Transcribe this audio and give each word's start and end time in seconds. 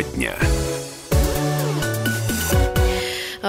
Тема 0.00 0.16
дня. 0.16 0.49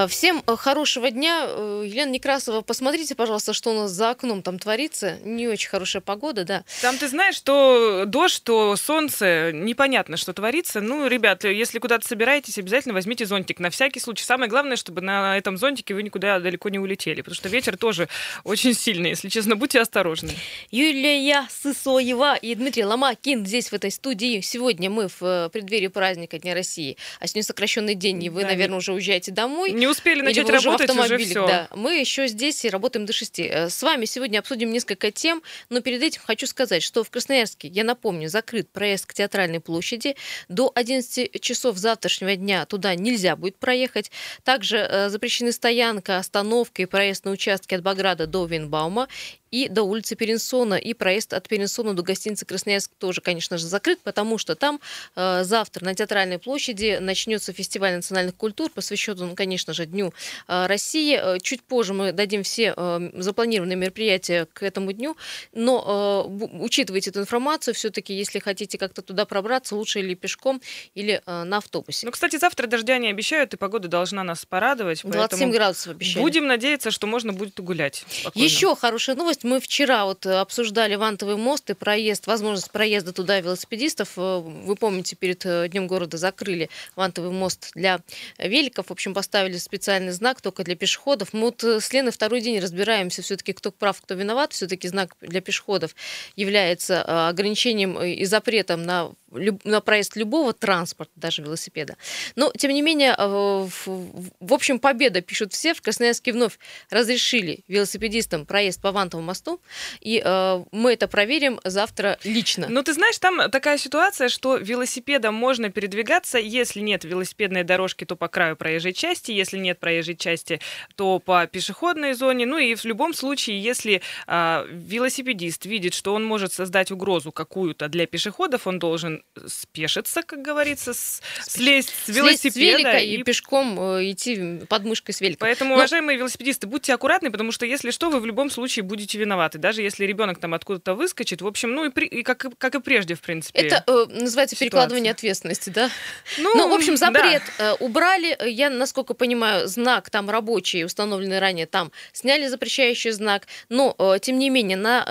Всем 0.07 0.43
э, 0.47 0.55
хорошего 0.55 1.11
дня. 1.11 1.45
Э, 1.47 1.83
Елена 1.85 2.11
Некрасова, 2.11 2.61
посмотрите, 2.61 3.15
пожалуйста, 3.15 3.53
что 3.53 3.71
у 3.71 3.73
нас 3.73 3.91
за 3.91 4.11
окном 4.11 4.41
там 4.41 4.59
творится. 4.59 5.17
Не 5.23 5.47
очень 5.47 5.69
хорошая 5.69 6.01
погода, 6.01 6.43
да. 6.43 6.63
Там 6.81 6.97
ты 6.97 7.07
знаешь, 7.07 7.35
что 7.35 8.03
дождь, 8.05 8.35
что 8.35 8.75
солнце, 8.75 9.51
непонятно, 9.53 10.17
что 10.17 10.33
творится. 10.33 10.81
Ну, 10.81 11.07
ребят, 11.07 11.43
если 11.43 11.79
куда-то 11.79 12.07
собираетесь, 12.07 12.57
обязательно 12.57 12.93
возьмите 12.93 13.25
зонтик 13.25 13.59
на 13.59 13.69
всякий 13.69 13.99
случай. 13.99 14.23
Самое 14.23 14.49
главное, 14.49 14.77
чтобы 14.77 15.01
на 15.01 15.37
этом 15.37 15.57
зонтике 15.57 15.93
вы 15.93 16.03
никуда 16.03 16.39
далеко 16.39 16.69
не 16.69 16.79
улетели, 16.79 17.21
потому 17.21 17.35
что 17.35 17.49
ветер 17.49 17.77
тоже 17.77 18.07
очень 18.43 18.73
сильный, 18.73 19.09
если 19.11 19.29
честно, 19.29 19.55
будьте 19.55 19.79
осторожны. 19.79 20.31
Юлия 20.71 21.47
Сысоева 21.49 22.35
и 22.35 22.55
Дмитрий 22.55 22.85
Ломакин 22.85 23.45
здесь, 23.45 23.69
в 23.69 23.73
этой 23.73 23.91
студии. 23.91 24.41
Сегодня 24.41 24.89
мы 24.89 25.07
в 25.07 25.21
э, 25.21 25.49
преддверии 25.49 25.87
праздника 25.87 26.39
Дня 26.39 26.53
России, 26.53 26.97
а 27.19 27.27
сегодня 27.27 27.43
сокращенный 27.43 27.95
день, 27.95 28.23
и 28.23 28.29
вы, 28.29 28.41
Да, 28.41 28.49
наверное, 28.49 28.77
уже 28.77 28.93
уезжаете 28.93 29.31
домой. 29.31 29.71
Не 29.71 29.87
успели 29.91 30.21
начать 30.21 30.47
Или 30.47 30.55
работать, 30.55 30.89
уже 30.89 31.17
все. 31.17 31.47
Да, 31.47 31.67
мы 31.75 31.99
еще 31.99 32.27
здесь 32.27 32.65
и 32.65 32.69
работаем 32.69 33.05
до 33.05 33.13
6. 33.13 33.39
Э, 33.39 33.69
С 33.69 33.83
вами 33.83 34.05
сегодня 34.05 34.39
обсудим 34.39 34.71
несколько 34.71 35.11
тем, 35.11 35.41
но 35.69 35.81
перед 35.81 36.01
этим 36.01 36.21
хочу 36.23 36.47
сказать, 36.47 36.83
что 36.83 37.03
в 37.03 37.09
Красноярске, 37.09 37.67
я 37.67 37.83
напомню, 37.83 38.29
закрыт 38.29 38.69
проезд 38.69 39.05
к 39.05 39.13
Театральной 39.13 39.59
площади. 39.59 40.15
До 40.49 40.71
11 40.73 41.39
часов 41.41 41.77
завтрашнего 41.77 42.35
дня 42.35 42.65
туда 42.65 42.95
нельзя 42.95 43.35
будет 43.35 43.57
проехать. 43.57 44.11
Также 44.43 44.77
э, 44.77 45.09
запрещены 45.09 45.51
стоянка, 45.51 46.17
остановка 46.17 46.81
и 46.81 46.85
проезд 46.85 47.25
на 47.25 47.31
участке 47.31 47.75
от 47.75 47.83
Баграда 47.83 48.27
до 48.27 48.45
Винбаума 48.45 49.07
и 49.51 49.67
до 49.67 49.83
улицы 49.83 50.15
Перенсона, 50.15 50.75
и 50.75 50.93
проезд 50.93 51.33
от 51.33 51.47
Перенсона 51.47 51.93
до 51.93 52.01
гостиницы 52.01 52.45
Красноярск 52.45 52.91
тоже, 52.97 53.21
конечно 53.21 53.57
же, 53.57 53.67
закрыт, 53.67 53.99
потому 54.01 54.37
что 54.37 54.55
там 54.55 54.79
э, 55.15 55.43
завтра 55.43 55.85
на 55.85 55.93
Театральной 55.93 56.39
площади 56.39 56.97
начнется 57.01 57.51
фестиваль 57.53 57.95
национальных 57.95 58.35
культур, 58.35 58.71
посвященный, 58.71 59.23
он, 59.27 59.35
конечно 59.35 59.73
же, 59.73 59.85
Дню 59.85 60.13
э, 60.47 60.65
России. 60.67 61.19
Э, 61.21 61.37
Чуть 61.41 61.61
позже 61.63 61.93
мы 61.93 62.13
дадим 62.13 62.43
все 62.43 62.73
э, 62.75 63.09
запланированные 63.15 63.75
мероприятия 63.75 64.45
к 64.53 64.63
этому 64.63 64.93
дню, 64.93 65.17
но 65.53 66.25
э, 66.29 66.45
учитывайте 66.59 67.09
эту 67.09 67.19
информацию, 67.19 67.73
все-таки, 67.73 68.13
если 68.13 68.39
хотите 68.39 68.77
как-то 68.77 69.01
туда 69.01 69.25
пробраться, 69.25 69.75
лучше 69.75 69.99
или 69.99 70.13
пешком, 70.13 70.61
или 70.95 71.21
э, 71.25 71.43
на 71.43 71.57
автобусе. 71.57 72.05
Ну, 72.05 72.11
кстати, 72.11 72.37
завтра 72.37 72.67
дождя 72.67 72.97
не 72.97 73.09
обещают, 73.09 73.53
и 73.53 73.57
погода 73.57 73.89
должна 73.89 74.23
нас 74.23 74.45
порадовать. 74.45 75.01
27 75.01 75.27
поэтому 75.29 75.51
градусов 75.51 75.87
обещали. 75.95 76.23
Будем 76.23 76.47
надеяться, 76.47 76.91
что 76.91 77.05
можно 77.07 77.33
будет 77.33 77.59
гулять. 77.59 78.05
спокойно. 78.07 78.45
Еще 78.45 78.75
хорошая 78.75 79.15
новость. 79.17 79.40
Мы 79.43 79.59
вчера 79.59 80.05
вот 80.05 80.25
э, 80.25 80.39
обсуждали 80.39 80.95
Вантовый 80.95 81.35
мост 81.35 81.69
и 81.69 81.73
проезд, 81.73 82.27
возможность 82.27 82.69
проезда 82.69 83.11
туда 83.11 83.39
велосипедистов. 83.39 84.13
Э, 84.17 84.39
Вы 84.39 84.75
помните, 84.75 85.15
перед 85.15 85.45
э, 85.45 85.67
Днем 85.67 85.87
города 85.87 86.17
закрыли 86.17 86.69
Вантовый 86.95 87.31
мост 87.31 87.71
для 87.73 88.01
великов. 88.37 88.87
В 88.87 88.91
общем, 88.91 89.13
поставили 89.13 89.57
специальный 89.57 90.11
знак 90.11 90.41
только 90.41 90.63
для 90.63 90.75
пешеходов. 90.75 91.33
Мы 91.33 91.41
вот 91.41 91.63
с 91.63 91.91
Леной 91.91 92.11
второй 92.11 92.41
день 92.41 92.59
разбираемся 92.59 93.21
все-таки, 93.21 93.53
кто 93.53 93.71
прав, 93.71 93.99
кто 94.01 94.13
виноват. 94.13 94.53
Все-таки 94.53 94.87
знак 94.87 95.15
для 95.21 95.41
пешеходов 95.41 95.95
является 96.35 97.29
ограничением 97.29 98.01
и 98.01 98.25
запретом 98.25 98.83
на, 98.83 99.11
на 99.31 99.81
проезд 99.81 100.15
любого 100.15 100.53
транспорта, 100.53 101.11
даже 101.15 101.41
велосипеда. 101.41 101.97
Но, 102.35 102.51
тем 102.55 102.71
не 102.71 102.81
менее, 102.81 103.15
в 103.17 104.53
общем, 104.53 104.79
победа, 104.79 105.21
пишут 105.21 105.53
все. 105.53 105.73
В 105.73 105.81
Красноярске 105.81 106.33
вновь 106.33 106.59
разрешили 106.89 107.63
велосипедистам 107.67 108.45
проезд 108.45 108.81
по 108.81 108.91
Вантовому 108.91 109.30
мосту, 109.31 109.61
и 110.01 110.21
э, 110.23 110.63
мы 110.71 110.93
это 110.93 111.07
проверим 111.07 111.59
завтра 111.63 112.17
лично. 112.25 112.67
Ну, 112.69 112.83
ты 112.83 112.93
знаешь, 112.93 113.17
там 113.17 113.49
такая 113.49 113.77
ситуация, 113.77 114.27
что 114.29 114.57
велосипедом 114.57 115.33
можно 115.35 115.69
передвигаться, 115.69 116.37
если 116.37 116.81
нет 116.81 117.05
велосипедной 117.05 117.63
дорожки, 117.63 118.03
то 118.05 118.15
по 118.17 118.27
краю 118.27 118.55
проезжей 118.57 118.93
части, 118.93 119.31
если 119.31 119.57
нет 119.57 119.79
проезжей 119.79 120.15
части, 120.17 120.59
то 120.95 121.19
по 121.19 121.47
пешеходной 121.47 122.13
зоне. 122.13 122.45
Ну 122.45 122.57
и 122.57 122.75
в 122.75 122.83
любом 122.85 123.13
случае, 123.13 123.61
если 123.63 124.01
а, 124.27 124.65
велосипедист 124.69 125.65
видит, 125.65 125.93
что 125.93 126.13
он 126.13 126.25
может 126.25 126.51
создать 126.51 126.91
угрозу 126.91 127.31
какую-то 127.31 127.87
для 127.87 128.05
пешеходов, 128.07 128.67
он 128.67 128.79
должен 128.79 129.23
спешиться, 129.47 130.23
как 130.23 130.41
говорится, 130.41 130.93
с- 130.93 131.21
слезть 131.47 131.89
с 131.89 132.05
Слезть 132.05 132.17
велосипеда. 132.17 132.51
с 132.51 132.55
велика 132.57 132.97
и, 132.99 133.15
и 133.15 133.23
пешком 133.23 133.79
э, 133.79 134.11
идти 134.11 134.59
под 134.67 134.83
мышкой 134.85 135.13
с 135.13 135.21
велика. 135.21 135.39
Поэтому, 135.45 135.69
Но- 135.71 135.75
уважаемые 135.77 136.17
велосипедисты, 136.17 136.67
будьте 136.67 136.93
аккуратны, 136.93 137.31
потому 137.31 137.51
что 137.51 137.65
если 137.65 137.91
что, 137.91 138.09
вы 138.09 138.19
в 138.19 138.25
любом 138.25 138.49
случае 138.49 138.83
будете 138.83 139.17
виноваты, 139.21 139.57
даже 139.57 139.81
если 139.81 140.05
ребенок 140.05 140.39
там 140.39 140.53
откуда-то 140.53 140.93
выскочит. 140.95 141.41
В 141.41 141.47
общем, 141.47 141.73
ну 141.73 141.85
и, 141.85 141.89
при- 141.89 142.07
и 142.07 142.23
как, 142.23 142.45
и- 142.45 142.49
как 142.57 142.75
и 142.75 142.79
прежде, 142.79 143.15
в 143.15 143.21
принципе. 143.21 143.59
Это 143.61 143.83
э, 143.87 143.91
называется 144.09 144.55
ситуация. 144.55 144.57
перекладывание 144.59 145.11
ответственности, 145.11 145.69
да? 145.69 145.89
Ну, 146.37 146.67
в 146.69 146.73
общем, 146.73 146.95
да. 146.95 146.97
запрет 146.97 147.43
э, 147.57 147.73
убрали. 147.79 148.37
Я, 148.49 148.69
насколько 148.69 149.13
понимаю, 149.13 149.67
знак 149.67 150.09
там 150.09 150.29
рабочий, 150.29 150.83
установленный 150.83 151.39
ранее, 151.39 151.65
там 151.65 151.91
сняли 152.13 152.47
запрещающий 152.47 153.11
знак. 153.11 153.47
Но, 153.69 153.95
э, 153.97 154.19
тем 154.21 154.37
не 154.39 154.49
менее, 154.49 154.77
на 154.77 155.05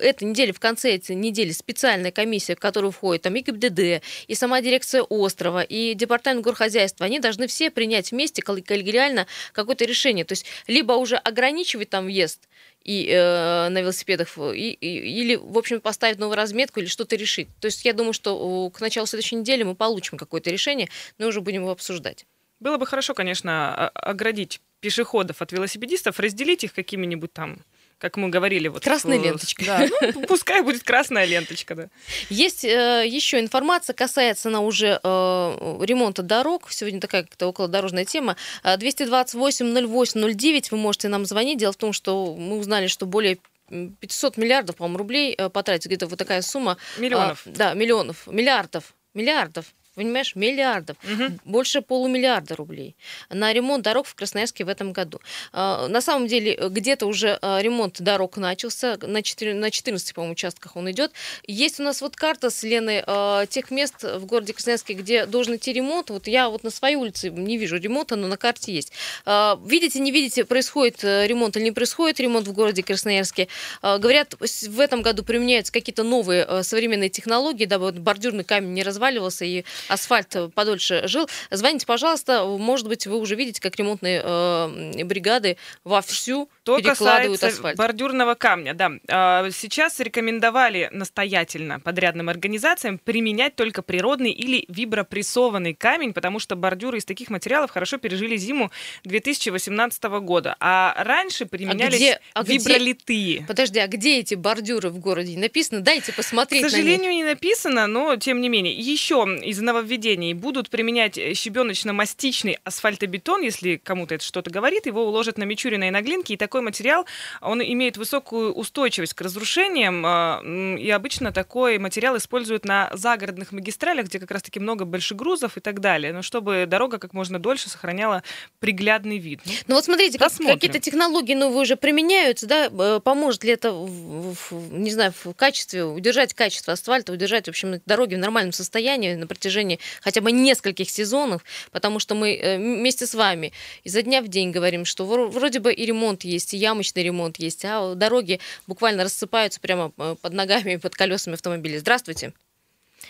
э, 0.00 0.04
этой 0.04 0.24
неделе, 0.24 0.52
в 0.52 0.60
конце 0.60 0.96
этой 0.96 1.14
недели, 1.16 1.52
специальная 1.52 2.10
комиссия, 2.10 2.56
в 2.56 2.60
которую 2.60 2.90
входит 2.90 3.22
там 3.22 3.34
и 3.36 3.40
ГИБДД, 3.40 4.02
и 4.26 4.34
сама 4.34 4.60
дирекция 4.60 5.02
острова, 5.02 5.62
и 5.62 5.94
департамент 5.94 6.44
горхозяйства, 6.44 7.06
они 7.06 7.18
должны 7.20 7.46
все 7.46 7.70
принять 7.70 8.10
вместе 8.10 8.42
колл- 8.42 8.62
коллегиально 8.62 9.26
какое-то 9.52 9.84
решение. 9.84 10.24
То 10.24 10.32
есть 10.32 10.44
либо 10.66 10.92
уже 10.94 11.16
ограничивать 11.16 11.90
там 11.90 12.04
въезд, 12.06 12.40
и 12.88 13.06
э, 13.10 13.68
на 13.68 13.80
велосипедах, 13.82 14.38
и, 14.38 14.70
и- 14.70 15.20
или, 15.20 15.36
в 15.36 15.58
общем, 15.58 15.78
поставить 15.80 16.18
новую 16.18 16.36
разметку 16.36 16.80
или 16.80 16.86
что-то 16.86 17.16
решить. 17.16 17.48
То 17.60 17.66
есть 17.66 17.84
я 17.84 17.92
думаю, 17.92 18.14
что 18.14 18.70
к 18.70 18.80
началу 18.80 19.06
следующей 19.06 19.36
недели 19.36 19.62
мы 19.62 19.74
получим 19.74 20.16
какое-то 20.16 20.50
решение, 20.50 20.88
но 21.18 21.26
уже 21.26 21.42
будем 21.42 21.60
его 21.62 21.70
обсуждать. 21.70 22.24
Было 22.60 22.78
бы 22.78 22.86
хорошо, 22.86 23.12
конечно, 23.12 23.88
оградить 23.90 24.62
пешеходов 24.80 25.42
от 25.42 25.52
велосипедистов, 25.52 26.18
разделить 26.18 26.64
их 26.64 26.72
какими-нибудь 26.72 27.32
там, 27.34 27.58
как 27.98 28.16
мы 28.16 28.28
говорили, 28.28 28.68
вот 28.68 28.84
Красной 28.84 29.18
в- 29.18 29.24
ленточкой. 29.24 29.66
Да, 29.66 29.86
ну, 30.14 30.22
пускай 30.26 30.62
будет 30.62 30.82
красная 30.84 31.24
ленточка, 31.24 31.74
да. 31.74 31.88
Есть 32.30 32.64
э, 32.64 33.04
еще 33.06 33.40
информация, 33.40 33.92
касается 33.94 34.48
она 34.48 34.60
уже 34.60 35.00
э, 35.02 35.78
ремонта 35.82 36.22
дорог. 36.22 36.70
Сегодня 36.70 37.00
такая 37.00 37.22
как-то 37.24 37.46
околодорожная 37.48 38.04
тема. 38.04 38.36
Э, 38.62 38.76
228-08-09 38.76 40.68
вы 40.70 40.76
можете 40.78 41.08
нам 41.08 41.24
звонить. 41.24 41.58
Дело 41.58 41.72
в 41.72 41.76
том, 41.76 41.92
что 41.92 42.34
мы 42.36 42.58
узнали, 42.58 42.86
что 42.86 43.06
более 43.06 43.38
м, 43.70 43.94
500 44.00 44.36
миллиардов, 44.36 44.76
по-моему, 44.76 44.98
рублей 44.98 45.34
э, 45.36 45.48
потратить. 45.48 45.86
Где-то 45.86 46.06
вот 46.06 46.18
такая 46.18 46.42
сумма. 46.42 46.76
Миллионов. 46.98 47.42
А, 47.46 47.50
да, 47.50 47.74
миллионов. 47.74 48.26
Миллиардов. 48.26 48.94
Миллиардов. 49.14 49.66
Понимаешь, 49.98 50.36
миллиардов. 50.36 50.96
Мгм. 51.02 51.40
Больше 51.44 51.82
полумиллиарда 51.82 52.54
рублей 52.54 52.94
на 53.30 53.52
ремонт 53.52 53.82
дорог 53.82 54.06
в 54.06 54.14
Красноярске 54.14 54.64
в 54.64 54.68
этом 54.68 54.92
году. 54.92 55.20
А, 55.52 55.88
На 55.88 56.00
самом 56.00 56.28
деле, 56.28 56.56
где-то 56.70 57.06
уже 57.06 57.36
а, 57.42 57.58
ремонт 57.60 58.00
дорог 58.00 58.36
начался. 58.36 58.96
На 59.02 59.22
4 59.22 59.54
на 59.54 59.72
14, 59.72 60.14
по-моему, 60.14 60.34
участках 60.34 60.76
он 60.76 60.88
идет. 60.92 61.10
Есть 61.48 61.80
у 61.80 61.82
нас 61.82 62.00
вот 62.00 62.14
карта 62.14 62.50
с 62.50 62.62
Леной 62.62 63.02
а, 63.04 63.46
тех 63.46 63.72
мест 63.72 64.04
в 64.04 64.24
городе 64.24 64.52
Красноярске, 64.52 64.94
где 64.94 65.26
должен 65.26 65.56
идти 65.56 65.72
ремонт. 65.72 66.10
Вот 66.10 66.28
я 66.28 66.48
вот 66.48 66.62
на 66.62 66.70
своей 66.70 66.94
улице 66.94 67.30
не 67.30 67.58
вижу 67.58 67.76
ремонта, 67.76 68.14
но 68.14 68.28
на 68.28 68.36
карте 68.36 68.72
есть. 68.72 68.92
Видите, 69.26 69.98
не 69.98 70.12
видите, 70.12 70.44
происходит 70.44 71.02
э, 71.02 71.26
ремонт 71.26 71.56
или 71.56 71.64
не 71.64 71.72
происходит 71.72 72.20
ремонт 72.20 72.46
в 72.46 72.52
городе 72.52 72.84
Красноярске. 72.84 73.48
Говорят, 73.82 74.36
в 74.38 74.80
этом 74.80 75.02
году 75.02 75.24
применяются 75.24 75.72
какие-то 75.72 76.04
новые 76.04 76.46
э, 76.48 76.62
современные 76.62 77.08
технологии, 77.08 77.64
дабы 77.64 77.90
бордюрный 77.90 78.44
камень 78.44 78.72
не 78.74 78.84
разваливался 78.84 79.44
и 79.44 79.64
асфальт 79.88 80.34
э, 80.36 80.48
подольше 80.48 81.06
жил. 81.08 81.28
Звоните, 81.50 81.86
пожалуйста. 81.86 82.44
Может 82.44 82.88
быть, 82.88 83.06
вы 83.06 83.16
уже 83.18 83.34
видите, 83.34 83.60
как 83.60 83.76
ремонтные 83.76 84.20
э, 84.24 85.04
бригады 85.04 85.56
вовсю 85.84 86.48
Что 86.62 86.78
перекладывают 86.78 87.42
асфальт. 87.42 87.76
бордюрного 87.76 88.34
камня, 88.34 88.74
да. 88.74 88.90
А, 89.08 89.48
Сейчас 89.50 89.98
рекомендовали 90.00 90.88
настоятельно 90.92 91.80
подрядным 91.80 92.28
организациям 92.28 92.98
применять 92.98 93.54
только 93.56 93.82
природный 93.82 94.30
или 94.30 94.64
вибропрессованный 94.68 95.74
камень, 95.74 96.12
потому 96.12 96.38
что 96.38 96.56
бордюры 96.56 96.98
из 96.98 97.04
таких 97.04 97.30
материалов 97.30 97.70
хорошо 97.70 97.98
пережили 97.98 98.36
зиму 98.36 98.70
2018 99.04 100.02
года. 100.20 100.56
А 100.60 100.94
раньше 101.04 101.46
применялись 101.46 101.96
где- 101.96 102.20
а 102.34 102.42
где- 102.42 102.54
вибролитые. 102.58 103.44
Подожди, 103.46 103.78
а 103.78 103.86
где 103.86 104.18
эти 104.18 104.34
бордюры 104.34 104.90
в 104.90 104.98
городе? 104.98 105.38
Написано, 105.38 105.80
дайте 105.80 106.12
посмотреть 106.12 106.62
К 106.62 106.64
на 106.64 106.66
них. 106.68 106.76
сожалению, 106.76 107.12
не 107.12 107.24
написано, 107.24 107.86
но 107.86 108.16
тем 108.16 108.40
не 108.40 108.48
менее. 108.48 108.74
Еще 108.74 109.16
из 109.42 109.58
нововведений 109.68 110.32
будут 110.32 110.70
применять 110.70 111.16
щебеночно-мастичный 111.36 112.58
асфальтобетон, 112.64 113.42
если 113.42 113.76
кому-то 113.76 114.14
это 114.14 114.24
что-то 114.24 114.50
говорит, 114.50 114.86
его 114.86 115.04
уложат 115.06 115.38
на 115.38 115.44
Мичурина 115.44 115.88
и 115.88 115.90
на 115.90 116.00
глинки, 116.00 116.32
и 116.32 116.36
такой 116.36 116.60
материал, 116.62 117.04
он 117.40 117.62
имеет 117.62 117.96
высокую 117.96 118.52
устойчивость 118.52 119.14
к 119.14 119.20
разрушениям, 119.20 120.02
а, 120.06 120.40
и 120.78 120.88
обычно 120.90 121.32
такой 121.32 121.78
материал 121.78 122.16
используют 122.16 122.64
на 122.64 122.90
загородных 122.94 123.52
магистралях, 123.52 124.06
где 124.06 124.18
как 124.18 124.30
раз-таки 124.30 124.58
много 124.60 124.84
большегрузов 124.84 125.56
и 125.56 125.60
так 125.60 125.80
далее, 125.80 126.12
но 126.12 126.22
чтобы 126.22 126.64
дорога 126.66 126.98
как 126.98 127.12
можно 127.12 127.38
дольше 127.38 127.68
сохраняла 127.68 128.22
приглядный 128.60 129.18
вид. 129.18 129.40
Ну, 129.44 129.52
Ну 129.68 129.74
вот 129.74 129.84
смотрите, 129.84 130.18
как- 130.18 130.32
какие-то 130.54 130.78
технологии 130.80 131.34
новые 131.34 131.60
уже 131.62 131.76
применяются, 131.76 132.46
да, 132.46 132.66
э, 132.70 133.00
поможет 133.02 133.44
ли 133.44 133.50
это, 133.52 133.72
в- 133.72 134.34
в- 134.50 134.72
не 134.72 134.90
знаю, 134.90 135.12
в 135.24 135.34
качестве, 135.34 135.84
удержать 135.84 136.32
качество 136.34 136.72
асфальта, 136.72 137.12
удержать, 137.12 137.46
в 137.46 137.48
общем, 137.50 137.80
дороги 137.86 138.14
в 138.14 138.18
нормальном 138.18 138.52
состоянии 138.52 139.14
на 139.14 139.26
протяжении 139.26 139.57
протяжении 139.58 139.78
хотя 140.02 140.20
бы 140.20 140.32
нескольких 140.32 140.90
сезонов, 140.90 141.42
потому 141.72 141.98
что 141.98 142.14
мы 142.14 142.36
э, 142.36 142.56
вместе 142.56 143.06
с 143.06 143.14
вами 143.14 143.52
изо 143.84 144.02
дня 144.02 144.22
в 144.22 144.28
день 144.28 144.50
говорим, 144.50 144.84
что 144.84 145.04
вроде 145.04 145.60
бы 145.60 145.72
и 145.72 145.86
ремонт 145.86 146.24
есть, 146.24 146.54
и 146.54 146.56
ямочный 146.56 147.02
ремонт 147.02 147.36
есть, 147.38 147.64
а 147.64 147.94
дороги 147.94 148.40
буквально 148.66 149.04
рассыпаются 149.04 149.60
прямо 149.60 149.92
э, 149.98 150.14
под 150.20 150.32
ногами 150.32 150.72
и 150.72 150.76
под 150.76 150.94
колесами 150.94 151.34
автомобиля. 151.34 151.78
Здравствуйте. 151.78 152.32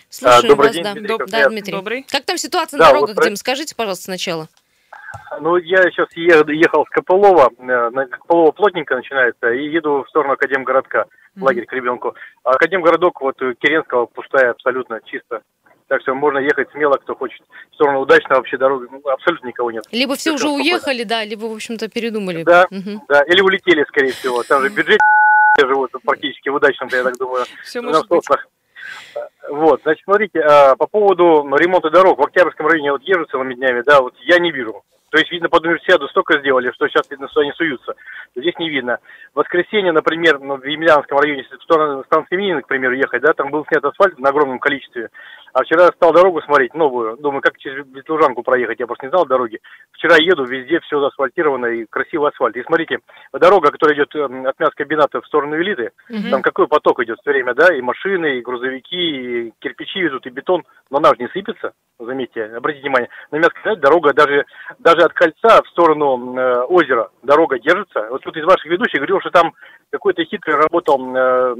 Слушаю 0.09 0.45
а, 0.45 0.47
добрый 0.47 0.67
вас, 0.67 0.75
день, 0.75 0.83
да. 0.83 0.93
Дмитрий. 0.93 1.17
Да, 1.27 1.49
Дмитрий. 1.49 1.73
Добрый. 1.73 2.05
Как 2.09 2.23
там 2.23 2.37
ситуация 2.37 2.77
да, 2.77 2.85
на 2.85 2.91
дорогах, 2.91 3.15
вот, 3.15 3.25
Дим? 3.25 3.35
Скажите, 3.35 3.75
пожалуйста, 3.75 4.05
сначала. 4.05 4.47
Ну, 5.41 5.57
я 5.57 5.83
сейчас 5.91 6.07
ехал 6.15 6.85
с 6.85 6.89
Копылова, 6.89 7.49
э, 7.57 7.89
на 7.89 8.05
Копылова 8.05 8.51
плотненько 8.51 8.95
начинается, 8.95 9.51
и 9.51 9.69
еду 9.69 10.03
в 10.03 10.09
сторону 10.09 10.33
Академгородка, 10.33 11.05
в 11.35 11.43
лагерь 11.43 11.65
к 11.65 11.73
ребенку. 11.73 12.15
А 12.43 12.51
Академгородок, 12.51 13.21
вот 13.21 13.37
Керенского, 13.59 14.05
пустая 14.05 14.51
абсолютно, 14.51 14.99
чисто. 15.05 15.41
Так 15.89 16.01
что 16.03 16.13
можно 16.13 16.37
ехать 16.37 16.69
смело, 16.71 16.93
кто 16.97 17.15
хочет. 17.15 17.41
В 17.71 17.73
сторону 17.73 18.01
удачно 18.01 18.35
вообще 18.35 18.57
дороги 18.57 18.87
ну, 18.91 19.01
абсолютно 19.09 19.47
никого 19.47 19.71
нет. 19.71 19.83
Либо 19.91 20.15
все 20.15 20.33
уже 20.33 20.47
уехали, 20.47 21.03
да, 21.03 21.25
либо, 21.25 21.45
в 21.45 21.53
общем-то, 21.53 21.89
передумали. 21.89 22.43
Да, 22.43 22.67
угу. 22.69 23.03
да, 23.07 23.23
или 23.23 23.41
улетели, 23.41 23.83
скорее 23.85 24.11
всего. 24.11 24.43
Там 24.43 24.61
же 24.61 24.69
бюджет 24.69 24.99
живут 25.59 25.91
практически 26.05 26.49
в 26.49 26.55
удачном, 26.55 26.89
я 26.91 27.03
так 27.03 27.17
думаю. 27.17 27.43
Все 27.63 27.81
может 27.81 28.07
быть. 28.07 28.23
Вот, 29.49 29.81
значит, 29.81 30.03
смотрите, 30.03 30.39
а, 30.41 30.75
по 30.75 30.85
поводу 30.85 31.43
ремонта 31.57 31.89
дорог 31.89 32.19
в 32.19 32.21
Октябрьском 32.21 32.67
районе 32.67 32.91
вот 32.91 33.01
езжу 33.01 33.25
целыми 33.25 33.55
днями, 33.55 33.81
да, 33.81 33.99
вот 33.99 34.13
я 34.21 34.37
не 34.37 34.51
вижу. 34.51 34.83
То 35.09 35.17
есть, 35.17 35.31
видно, 35.31 35.49
под 35.49 35.65
универсиаду 35.65 36.07
столько 36.09 36.39
сделали, 36.39 36.71
что 36.71 36.87
сейчас, 36.87 37.09
видно, 37.09 37.27
сюда 37.29 37.45
не 37.45 37.53
суются. 37.53 37.95
Здесь 38.35 38.53
не 38.59 38.69
видно. 38.69 38.99
В 39.33 39.39
воскресенье, 39.39 39.91
например, 39.91 40.39
ну, 40.39 40.57
в 40.57 40.65
Емельянском 40.65 41.17
районе, 41.17 41.41
если 41.41 41.57
в 41.57 41.63
сторону 41.63 42.03
станции 42.03 42.35
Минина, 42.35 42.61
к 42.61 42.67
примеру, 42.67 42.93
ехать, 42.93 43.21
да, 43.23 43.33
там 43.33 43.49
был 43.49 43.65
снят 43.65 43.83
асфальт 43.83 44.19
на 44.19 44.29
огромном 44.29 44.59
количестве. 44.59 45.09
А 45.53 45.63
вчера 45.63 45.87
стал 45.87 46.13
дорогу 46.13 46.41
смотреть, 46.41 46.73
новую. 46.73 47.17
Думаю, 47.17 47.41
как 47.41 47.57
через 47.57 47.85
Ветлужанку 47.87 48.43
проехать, 48.43 48.79
я 48.79 48.87
просто 48.87 49.05
не 49.05 49.09
знал 49.09 49.25
дороги. 49.25 49.59
Вчера 49.91 50.15
еду, 50.17 50.45
везде 50.45 50.79
все 50.81 51.03
асфальтировано 51.03 51.67
и 51.67 51.85
красивый 51.85 52.29
асфальт. 52.29 52.55
И 52.55 52.63
смотрите, 52.63 52.99
дорога, 53.33 53.71
которая 53.71 53.95
идет 53.95 54.15
эм, 54.15 54.45
от 54.45 54.59
мяскомбината 54.59 55.21
в 55.21 55.27
сторону 55.27 55.57
Элиты, 55.57 55.91
угу. 56.09 56.29
там 56.29 56.41
какой 56.41 56.67
поток 56.67 57.01
идет 57.03 57.19
все 57.21 57.31
время, 57.31 57.53
да, 57.53 57.73
и 57.75 57.81
машины, 57.81 58.37
и 58.37 58.41
грузовики, 58.41 59.47
и 59.47 59.53
кирпичи 59.59 60.01
везут, 60.01 60.25
и 60.25 60.29
бетон, 60.29 60.63
но 60.89 60.97
она 60.97 61.09
же 61.09 61.15
не 61.19 61.27
сыпется, 61.29 61.73
заметьте, 61.99 62.43
обратите 62.43 62.83
внимание. 62.83 63.09
На 63.31 63.37
мяскомбинате 63.37 63.81
дорога 63.81 64.13
даже, 64.13 64.45
даже 64.79 65.01
от 65.01 65.13
кольца 65.13 65.61
в 65.63 65.67
сторону 65.69 66.37
э, 66.37 66.63
озера 66.63 67.09
дорога 67.23 67.59
держится. 67.59 68.07
Вот 68.09 68.21
тут 68.21 68.37
из 68.37 68.45
ваших 68.45 68.65
ведущих 68.65 68.97
говорил, 68.97 69.19
что 69.21 69.31
там 69.31 69.53
какой-то 69.91 70.23
хитрый 70.25 70.55
работал 70.55 70.99
э, 71.15 71.55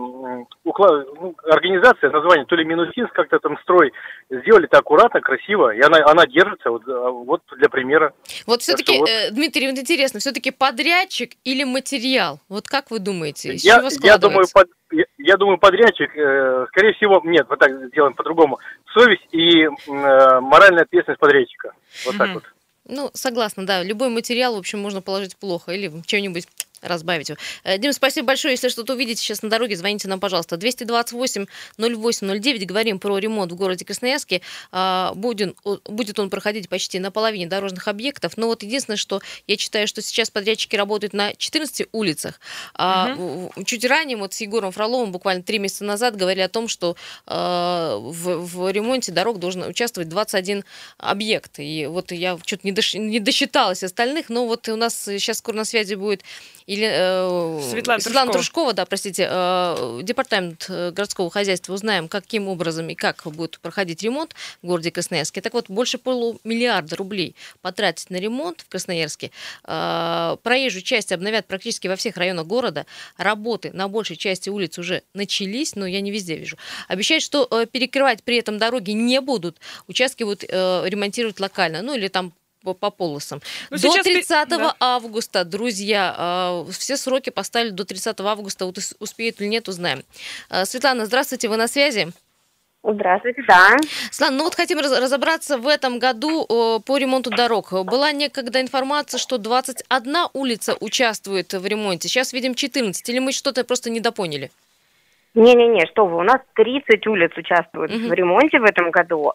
уклад, 0.64 1.08
ну, 1.20 1.36
организация, 1.46 2.12
название, 2.12 2.46
то 2.46 2.56
ли 2.56 2.66
Минусинск 2.66 3.14
как-то 3.14 3.40
там 3.40 3.58
строй, 3.60 3.92
сделали 4.30 4.66
это 4.66 4.80
аккуратно, 4.80 5.22
красиво, 5.22 5.74
и 5.74 5.82
она, 5.82 6.00
она 6.06 6.26
держится, 6.28 6.70
вот, 6.70 6.84
а, 6.88 7.10
вот 7.10 7.42
для 7.58 7.70
примера. 7.70 8.14
Вот 8.46 8.62
все-таки, 8.62 9.00
вот... 9.00 9.10
э, 9.10 9.32
Дмитрий, 9.32 9.70
вот 9.70 9.80
интересно, 9.80 10.20
все-таки 10.20 10.52
подрядчик 10.52 11.32
или 11.44 11.64
материал? 11.64 12.40
Вот 12.50 12.68
как 12.68 12.92
вы 12.92 13.00
думаете, 13.00 13.54
из 13.54 13.64
я, 13.64 13.80
чего 13.80 13.90
я 14.06 14.18
думаю, 14.18 14.46
под, 14.54 14.68
я, 14.92 15.06
я 15.18 15.38
думаю, 15.38 15.58
подрядчик, 15.58 16.16
э, 16.16 16.66
скорее 16.70 16.94
всего, 16.94 17.22
нет, 17.24 17.48
вот 17.50 17.60
так 17.60 17.72
сделаем 17.90 18.14
по-другому, 18.14 18.60
совесть 18.94 19.28
и 19.32 19.64
э, 19.64 19.70
моральная 19.88 20.84
ответственность 20.84 21.20
подрядчика, 21.20 21.74
вот 22.06 22.16
mm-hmm. 22.16 22.18
так 22.18 22.34
вот. 22.36 22.44
Ну, 22.92 23.12
согласна, 23.14 23.68
да. 23.68 23.84
Любой 23.84 24.10
материал, 24.10 24.56
в 24.56 24.58
общем, 24.58 24.80
можно 24.80 25.02
положить 25.02 25.38
плохо 25.38 25.74
или 25.74 25.92
что-нибудь 26.08 26.48
разбавить 26.82 27.30
его. 27.30 27.38
Э, 27.64 27.78
Дим, 27.78 27.94
спасибо 27.94 28.28
большое. 28.28 28.54
Если 28.54 28.70
что-то 28.70 28.94
увидите 28.94 29.22
сейчас 29.22 29.42
на 29.42 29.50
дороге, 29.50 29.76
звоните 29.76 30.08
нам, 30.08 30.20
пожалуйста. 30.20 30.58
228 30.58 31.46
08 31.78 32.40
09. 32.40 32.66
Говорим 32.68 33.00
про 33.00 33.18
ремонт 33.18 33.52
в 33.52 33.56
городе 33.56 33.86
Красноярске. 33.86 34.42
А, 34.72 35.14
будет, 35.16 35.56
будет 35.86 36.20
он 36.20 36.30
проходить 36.30 36.70
почти 36.70 37.00
на 37.00 37.12
половине 37.12 37.48
дорожных 37.48 37.88
объектов. 37.88 38.38
Но 38.38 38.48
вот 38.48 38.64
единственное, 38.64 38.98
что 38.98 39.22
я 39.48 39.58
читаю, 39.58 39.88
что 39.88 40.02
сейчас 40.02 40.30
подрядчики 40.30 40.76
работают 40.76 41.14
на 41.14 41.34
14 41.36 41.88
улицах. 41.92 42.40
Угу. 42.78 43.64
Чуть 43.66 43.86
ранее 43.86 44.18
вот 44.18 44.34
с 44.34 44.42
Егором 44.42 44.72
Фроловым 44.72 45.12
буквально 45.12 45.44
три 45.44 45.60
месяца 45.60 45.84
назад 45.84 46.16
говорили 46.16 46.42
о 46.42 46.50
том, 46.50 46.68
что 46.68 46.96
а, 47.26 47.98
в, 47.98 48.46
в 48.46 48.72
ремонте 48.72 49.12
дорог 49.12 49.40
должен 49.40 49.64
участвовать 49.64 50.10
21 50.10 50.64
объект. 50.98 51.60
И 51.60 51.88
вот 51.88 52.12
я 52.12 52.38
что-то 52.46 52.68
не 52.68 53.20
досчиталась 53.20 53.84
остальных, 53.84 54.30
но 54.30 54.46
вот 54.46 54.68
у 54.70 54.76
нас 54.76 54.96
сейчас 55.04 55.40
скоро 55.40 55.58
на 55.58 55.66
связи 55.66 55.96
будет 55.96 56.24
или 56.70 56.88
э, 56.88 57.62
Светлана, 57.72 58.00
Светлана 58.00 58.32
Трушкова. 58.32 58.34
Трушкова, 58.34 58.74
да, 58.74 58.86
простите, 58.86 59.28
э, 59.28 60.02
департамент 60.04 60.68
э, 60.70 60.92
городского 60.92 61.32
хозяйства, 61.32 61.74
узнаем, 61.74 62.08
каким 62.08 62.48
образом 62.48 62.88
и 62.90 62.94
как 62.94 63.24
будет 63.26 63.60
проходить 63.60 64.04
ремонт 64.04 64.36
в 64.62 64.68
городе 64.68 64.92
Красноярске. 64.92 65.42
Так 65.42 65.54
вот, 65.56 65.66
больше 65.68 65.98
полумиллиарда 65.98 66.96
рублей 66.96 67.36
потратить 67.62 68.12
на 68.12 68.18
ремонт 68.18 68.62
в 68.62 68.70
Красноярске. 68.70 69.32
Э, 69.64 70.38
проезжую 70.44 70.84
часть 70.84 71.12
обновят 71.12 71.48
практически 71.48 71.88
во 71.88 71.96
всех 71.96 72.18
районах 72.18 72.46
города. 72.46 72.86
Работы 73.18 73.72
на 73.74 73.88
большей 73.88 74.16
части 74.16 74.52
улиц 74.52 74.78
уже 74.78 75.02
начались, 75.16 75.76
но 75.76 75.88
я 75.88 76.02
не 76.02 76.12
везде 76.12 76.36
вижу. 76.36 76.56
Обещают, 76.88 77.24
что 77.24 77.48
э, 77.50 77.66
перекрывать 77.66 78.22
при 78.22 78.38
этом 78.38 78.60
дороги 78.60 78.92
не 78.92 79.22
будут. 79.22 79.58
Участки 79.88 80.22
будут 80.22 80.44
э, 80.48 80.84
ремонтировать 80.86 81.40
локально, 81.40 81.82
ну 81.82 81.96
или 81.96 82.10
там 82.10 82.32
по, 82.64 82.74
по 82.74 82.90
полосам. 82.90 83.42
Ну, 83.70 83.78
до 83.78 84.04
30 84.04 84.50
да. 84.50 84.76
августа, 84.80 85.44
друзья, 85.46 86.16
э, 86.68 86.72
все 86.72 86.98
сроки 86.98 87.30
поставили 87.30 87.70
до 87.70 87.86
30 87.86 88.20
августа. 88.20 88.66
Вот 88.66 88.78
успеют 89.00 89.42
или 89.42 89.48
нет, 89.48 89.68
узнаем. 89.68 90.04
Э, 90.50 90.66
Светлана, 90.66 91.06
здравствуйте, 91.06 91.48
вы 91.48 91.58
на 91.58 91.68
связи? 91.68 92.12
Здравствуйте, 92.84 93.44
да. 93.48 93.76
Светлана, 94.10 94.38
ну 94.38 94.44
вот 94.46 94.56
хотим 94.56 94.80
разобраться 94.80 95.58
в 95.58 95.68
этом 95.68 96.00
году 96.00 96.44
э, 96.44 96.80
по 96.86 96.98
ремонту 96.98 97.30
дорог. 97.30 97.72
Была 97.86 98.12
некогда 98.12 98.62
информация, 98.62 99.18
что 99.18 99.38
21 99.38 100.16
улица 100.34 100.76
участвует 100.80 101.54
в 101.54 101.66
ремонте. 101.66 102.08
Сейчас 102.08 102.34
видим 102.34 102.56
14. 102.56 103.10
Или 103.10 103.20
мы 103.20 103.32
что-то 103.32 103.64
просто 103.64 103.90
недопоняли? 103.90 104.52
Не-не-не, 105.40 105.86
что 105.86 106.06
вы, 106.06 106.18
у 106.18 106.24
нас 106.24 106.42
30 106.56 107.08
улиц 107.08 107.32
участвуют 107.38 107.92
угу. 107.92 108.10
в 108.10 108.14
ремонте 108.14 108.60
в 108.60 108.66
этом 108.66 108.92
году, 108.92 109.32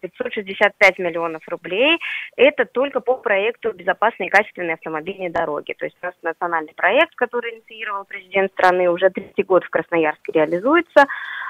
565 0.00 0.74
а 0.78 1.02
миллионов 1.02 1.48
рублей. 1.48 1.98
Это 2.36 2.66
только 2.66 3.00
по 3.00 3.14
проекту 3.14 3.72
«Безопасные 3.72 4.28
и 4.28 4.30
качественные 4.30 4.74
автомобильные 4.74 5.30
дороги». 5.30 5.72
То 5.72 5.86
есть 5.86 5.96
у 6.02 6.06
нас 6.06 6.14
национальный 6.22 6.74
проект, 6.74 7.14
который 7.14 7.54
инициировал 7.54 8.04
президент 8.04 8.52
страны, 8.52 8.90
уже 8.90 9.08
третий 9.08 9.44
год 9.44 9.64
в 9.64 9.70
Красноярске 9.70 10.32
реализуется. 10.32 11.06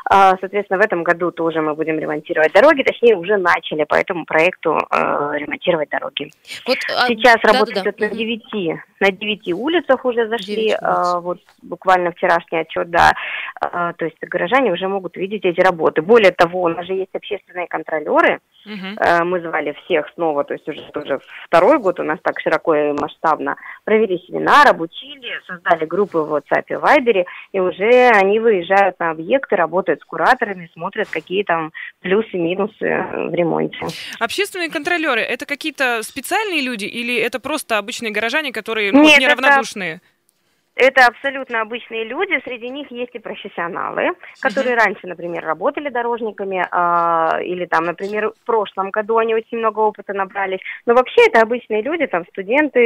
А, 0.09 0.37
соответственно, 0.38 0.81
в 0.81 0.85
этом 0.85 1.02
году 1.02 1.33
тоже 1.33 1.61
мы 1.61 1.75
будем 1.75 1.99
ремонтировать 1.99 2.52
дороги, 2.52 2.83
точнее, 2.83 3.16
уже 3.16 3.37
начали 3.38 3.83
по 3.83 3.97
этому 3.97 4.25
проекту 4.25 4.78
э, 4.78 5.33
ремонтировать 5.35 5.88
дороги. 5.88 6.31
Вот, 6.64 6.78
а, 6.97 7.09
Сейчас 7.09 7.38
да, 7.42 7.52
работа 7.52 7.75
да, 7.75 7.83
да. 7.83 8.07
на 8.07 8.14
9, 8.14 8.81
на 9.00 9.11
9 9.11 9.52
улицах 9.54 10.04
уже 10.04 10.28
зашли, 10.28 10.71
э, 10.71 11.21
вот 11.21 11.40
буквально 11.61 12.12
вчерашний 12.12 12.59
отчет, 12.59 12.88
да, 12.88 13.14
то 13.97 14.05
есть 14.05 14.17
горожане 14.21 14.73
уже 14.73 14.88
могут 14.88 15.17
видеть 15.17 15.45
эти 15.45 15.61
работы. 15.61 16.03
Более 16.03 16.33
того, 16.33 16.62
у 16.62 16.69
нас 16.69 16.87
же 16.87 16.95
есть 16.95 17.15
общественные 17.15 17.67
контролеры, 17.67 18.41
Угу. 18.67 19.25
Мы 19.25 19.41
звали 19.41 19.76
всех 19.85 20.11
снова, 20.15 20.43
то 20.43 20.55
есть 20.55 20.69
уже 20.69 20.83
тоже 20.93 21.21
второй 21.47 21.79
год 21.79 22.00
у 22.00 22.03
нас 22.03 22.19
так 22.23 22.41
широко 22.41 22.75
и 22.75 22.93
масштабно. 22.93 23.57
Провели 23.85 24.19
семинар, 24.26 24.69
обучили, 24.69 25.41
создали 25.47 25.85
группы 25.85 26.19
в 26.19 26.35
WhatsApp 26.35 26.65
и 26.69 26.73
Viber, 26.73 27.25
и 27.53 27.61
уже 27.61 28.09
они 28.09 28.41
выезжают 28.41 28.99
на 28.99 29.11
объекты, 29.12 29.55
работают 29.55 30.00
с 30.00 30.05
кураторами, 30.05 30.69
смотрят, 30.73 31.09
какие 31.09 31.45
там 31.45 31.71
плюсы-минусы 32.00 33.07
в 33.29 33.35
ремонте. 33.35 33.87
Общественные 34.19 34.71
контролеры– 34.71 35.21
это 35.23 35.47
какие-то 35.47 36.03
специальные 36.03 36.61
люди 36.61 36.87
или 36.87 37.17
это 37.17 37.38
просто 37.38 37.79
обычные 37.79 38.11
горожане, 38.11 38.50
которые 38.50 38.91
Нет, 38.91 39.21
неравнодушные? 39.21 39.95
Это 39.95 40.03
это 40.76 41.06
абсолютно 41.06 41.62
обычные 41.62 42.04
люди, 42.04 42.38
среди 42.45 42.68
них 42.68 42.90
есть 42.90 43.14
и 43.14 43.18
профессионалы, 43.18 44.11
которые 44.40 44.76
uh-huh. 44.76 44.85
раньше, 44.85 45.06
например, 45.06 45.42
работали 45.42 45.88
дорожниками, 45.88 46.62
э, 46.71 47.45
или 47.45 47.64
там, 47.64 47.87
например, 47.87 48.30
в 48.30 48.45
прошлом 48.45 48.90
году 48.90 49.16
они 49.16 49.35
очень 49.35 49.56
много 49.59 49.80
опыта 49.80 50.12
набрались. 50.12 50.61
Но 50.85 50.95
вообще 50.95 51.26
это 51.28 51.40
обычные 51.40 51.80
люди, 51.80 52.06
там 52.06 52.26
студенты, 52.26 52.80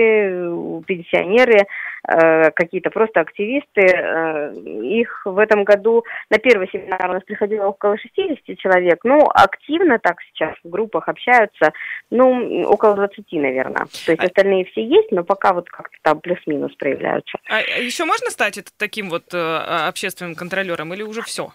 пенсионеры, 0.87 1.67
э, 2.07 2.51
какие-то 2.53 2.91
просто 2.91 3.21
активисты. 3.21 3.83
Э, 3.83 4.55
их 4.55 5.23
в 5.25 5.39
этом 5.39 5.65
году 5.65 6.05
на 6.31 6.39
первый 6.39 6.69
семинар 6.69 7.11
у 7.11 7.15
нас 7.15 7.25
приходило 7.25 7.67
около 7.67 7.99
60 7.99 8.57
человек. 8.57 9.01
Ну, 9.03 9.29
активно 9.35 9.99
так 9.99 10.21
сейчас 10.33 10.55
в 10.63 10.71
группах 10.71 11.09
общаются, 11.09 11.73
ну, 12.11 12.63
около 12.69 12.95
20, 12.95 13.33
наверное. 13.33 13.87
То 14.07 14.13
есть 14.13 14.23
а 14.23 14.27
остальные 14.27 14.67
все 14.67 14.85
есть, 14.85 15.11
но 15.11 15.25
пока 15.25 15.53
вот 15.53 15.69
как-то 15.69 15.97
там 16.03 16.21
плюс-минус 16.21 16.73
проявляются. 16.77 17.37
А 17.49 17.61
еще 17.85 18.05
можно 18.05 18.31
стать 18.31 18.59
таким 18.77 19.11
вот 19.11 19.33
э, 19.35 19.57
общественным 19.89 20.35
контролером 20.35 20.93
или 20.95 21.03
уже 21.03 21.23
все? 21.23 21.53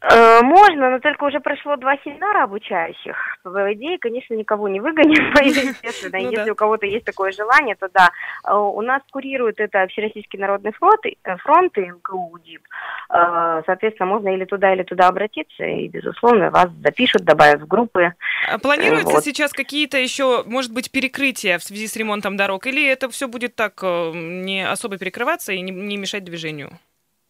Э, 0.00 0.42
можно, 0.42 0.90
но 0.90 1.00
только 1.00 1.24
уже 1.24 1.40
прошло 1.40 1.74
два 1.76 1.96
семинара 2.04 2.44
обучающих. 2.44 3.16
В 3.42 3.72
идее, 3.72 3.98
конечно, 3.98 4.34
никого 4.34 4.68
не 4.68 4.78
выгоним, 4.78 5.32
естественно. 5.42 6.18
Ну 6.20 6.30
Если 6.30 6.50
у 6.50 6.54
кого-то 6.54 6.86
есть 6.86 7.04
такое 7.04 7.32
желание, 7.32 7.74
то 7.74 7.88
да. 7.92 8.10
Э, 8.46 8.54
у 8.54 8.80
нас 8.80 9.02
курирует 9.10 9.58
это 9.58 9.88
Всероссийский 9.88 10.38
народный 10.38 10.72
фронт, 10.72 11.00
э, 11.04 11.36
фронт 11.38 11.76
и 11.78 11.86
МКУ 11.86 12.30
УДИП. 12.32 12.62
Соответственно, 13.08 14.10
можно 14.10 14.28
или 14.28 14.44
туда, 14.44 14.74
или 14.74 14.82
туда 14.82 15.08
обратиться, 15.08 15.64
и, 15.64 15.88
безусловно, 15.88 16.50
вас 16.50 16.68
запишут, 16.84 17.22
добавят 17.22 17.62
в 17.62 17.66
группы. 17.66 18.12
А 18.52 18.58
планируется 18.58 19.14
вот. 19.14 19.24
сейчас 19.24 19.52
какие-то 19.52 19.96
еще, 19.96 20.42
может 20.44 20.72
быть, 20.74 20.92
перекрытия 20.92 21.58
в 21.58 21.64
связи 21.64 21.86
с 21.86 21.96
ремонтом 21.96 22.36
дорог, 22.36 22.66
или 22.66 22.86
это 22.86 23.08
все 23.08 23.26
будет 23.26 23.56
так 23.56 23.82
не 23.82 24.68
особо 24.68 24.98
перекрываться 24.98 25.52
и 25.54 25.60
не, 25.62 25.72
не 25.72 25.96
мешать 25.96 26.24
движению? 26.24 26.78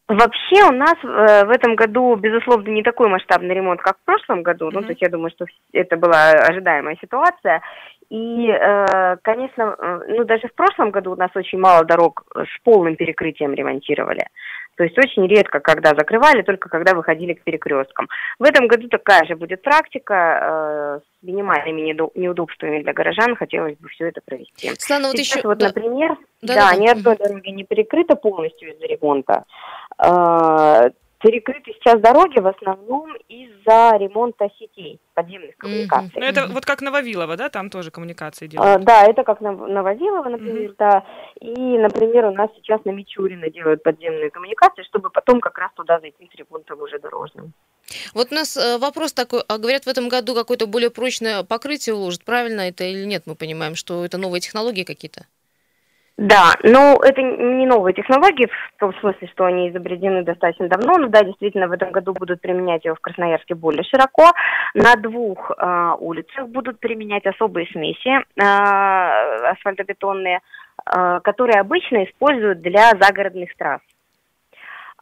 Вообще 0.09 0.65
у 0.65 0.73
нас 0.73 0.95
э, 1.03 1.45
в 1.45 1.51
этом 1.51 1.77
году, 1.77 2.17
безусловно, 2.17 2.71
не 2.71 2.83
такой 2.83 3.11
масштабный 3.11 3.55
ремонт, 3.55 3.83
как 3.83 3.99
в 3.99 4.05
прошлом 4.07 4.43
году. 4.43 4.69
Mm-hmm. 4.69 4.75
Ну, 4.75 4.83
то 4.83 4.89
есть 4.89 5.03
я 5.03 5.11
думаю, 5.11 5.31
что 5.31 5.45
это 5.75 5.99
была 5.99 6.31
ожидаемая 6.31 6.97
ситуация. 6.99 7.61
И, 8.09 8.49
э, 8.49 9.17
конечно, 9.23 9.77
э, 9.79 10.01
ну 10.09 10.25
даже 10.25 10.49
в 10.49 10.55
прошлом 10.55 10.93
году 10.93 11.13
у 11.13 11.17
нас 11.17 11.31
очень 11.35 11.59
мало 11.59 11.85
дорог 11.85 12.25
с 12.35 12.63
полным 12.65 12.97
перекрытием 12.97 13.53
ремонтировали. 13.53 14.25
То 14.79 14.85
есть 14.85 14.97
очень 14.97 15.27
редко, 15.27 15.61
когда 15.61 15.91
закрывали, 15.91 16.41
только 16.41 16.71
когда 16.71 16.95
выходили 16.95 17.35
к 17.35 17.43
перекресткам. 17.43 18.09
В 18.39 18.45
этом 18.45 18.67
году 18.67 18.89
такая 18.89 19.25
же 19.27 19.35
будет 19.35 19.61
практика 19.61 21.03
с 21.03 21.27
минимальными 21.27 21.81
неудобствами 22.15 22.83
для 22.83 22.93
горожан. 22.93 23.35
Хотелось 23.35 23.77
бы 23.77 23.89
все 23.89 24.07
это 24.07 24.21
провести. 24.25 24.69
Светлана, 24.69 25.09
вот 25.09 25.19
еще... 25.19 25.41
вот, 25.43 25.61
например, 25.61 26.17
да, 26.43 26.55
да, 26.55 26.71
да, 26.71 26.77
ни 26.77 26.87
одной 26.87 27.17
дороги 27.17 27.49
не 27.49 27.65
перекрыта 27.65 28.15
полностью 28.15 28.73
из-за 28.73 28.87
ремонта. 28.87 29.45
А, 29.99 30.91
перекрыты 31.21 31.73
сейчас 31.75 32.01
дороги 32.01 32.39
в 32.39 32.47
основном 32.47 33.15
из-за 33.29 33.97
ремонта 33.97 34.49
сетей 34.59 35.01
подземных 35.15 35.57
коммуникаций. 35.57 36.11
Mm-hmm. 36.11 36.21
Ну, 36.21 36.27
это 36.27 36.47
вот 36.47 36.65
как 36.65 36.81
Нововилово, 36.81 37.37
да, 37.37 37.49
там 37.49 37.71
тоже 37.71 37.91
коммуникации 37.91 38.47
а, 38.47 38.49
делают? 38.49 38.77
А, 38.77 38.79
да, 38.79 39.05
это 39.05 39.25
как 39.25 39.41
Нововилово, 39.41 40.29
например, 40.29 40.71
mm-hmm. 40.71 40.77
да. 40.79 41.05
И, 41.41 41.79
например, 41.79 42.27
у 42.27 42.33
нас 42.33 42.51
сейчас 42.57 42.85
на 42.85 42.91
Мичурина 42.91 43.51
делают 43.51 43.83
подземные 43.83 44.31
коммуникации, 44.31 44.85
чтобы 44.85 45.11
потом 45.11 45.41
как 45.41 45.59
раз 45.59 45.73
туда 45.75 45.99
зайти 46.01 46.29
с 46.33 46.37
ремонтом 46.37 46.81
уже 46.81 46.99
дорожным. 46.99 47.53
Вот 48.15 48.31
у 48.31 48.35
нас 48.35 48.57
э, 48.57 48.79
вопрос 48.79 49.13
такой, 49.13 49.43
а 49.49 49.59
говорят, 49.59 49.85
в 49.85 49.89
этом 49.89 50.09
году 50.09 50.35
какое-то 50.35 50.67
более 50.67 50.91
прочное 50.91 51.43
покрытие 51.43 51.95
уложат, 51.95 52.25
правильно 52.25 52.69
это 52.69 52.85
или 52.85 53.05
нет? 53.05 53.25
Мы 53.27 53.35
понимаем, 53.35 53.75
что 53.75 54.05
это 54.05 54.19
новые 54.19 54.41
технологии 54.41 54.85
какие-то? 54.85 55.27
Да, 56.19 56.55
ну 56.65 56.97
это 56.97 57.23
не 57.23 57.65
новые 57.65 57.95
технологии, 57.95 58.47
в 58.47 58.81
том 58.81 58.93
смысле, 58.99 59.29
что 59.29 59.45
они 59.45 59.71
изобретены 59.71 60.25
достаточно 60.25 60.67
давно, 60.69 60.99
но 60.99 61.07
да, 61.07 61.23
действительно 61.23 61.69
в 61.69 61.73
этом 61.73 61.93
году 61.93 62.13
будут 62.13 62.41
применять 62.41 62.85
его 62.85 62.97
в 62.97 63.01
Красноярске 63.01 63.55
более 63.55 63.85
широко. 63.85 64.33
На 64.75 64.97
двух 64.97 65.53
э, 65.53 65.93
улицах 66.01 66.49
будут 66.49 66.81
применять 66.81 67.25
особые 67.25 67.69
смеси 67.69 68.19
э, 68.19 68.43
асфальтобетонные, 69.53 70.41
э, 70.87 71.21
которые 71.23 71.61
обычно 71.61 72.03
используют 72.03 72.63
для 72.63 72.91
загородных 73.01 73.57
трасс. 73.57 73.81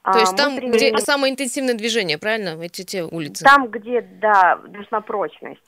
То 0.05 0.19
есть 0.19 0.37
там, 0.37 0.57
применим... 0.57 0.77
где 0.77 0.99
самое 0.99 1.33
интенсивное 1.33 1.75
движение, 1.75 2.19
правильно, 2.19 2.63
эти 2.63 2.85
те 2.85 3.05
улицы? 3.05 3.43
Там, 3.43 3.69
где, 3.69 4.03
да, 4.03 4.61
нужна 4.69 5.01
прочность. 5.01 5.63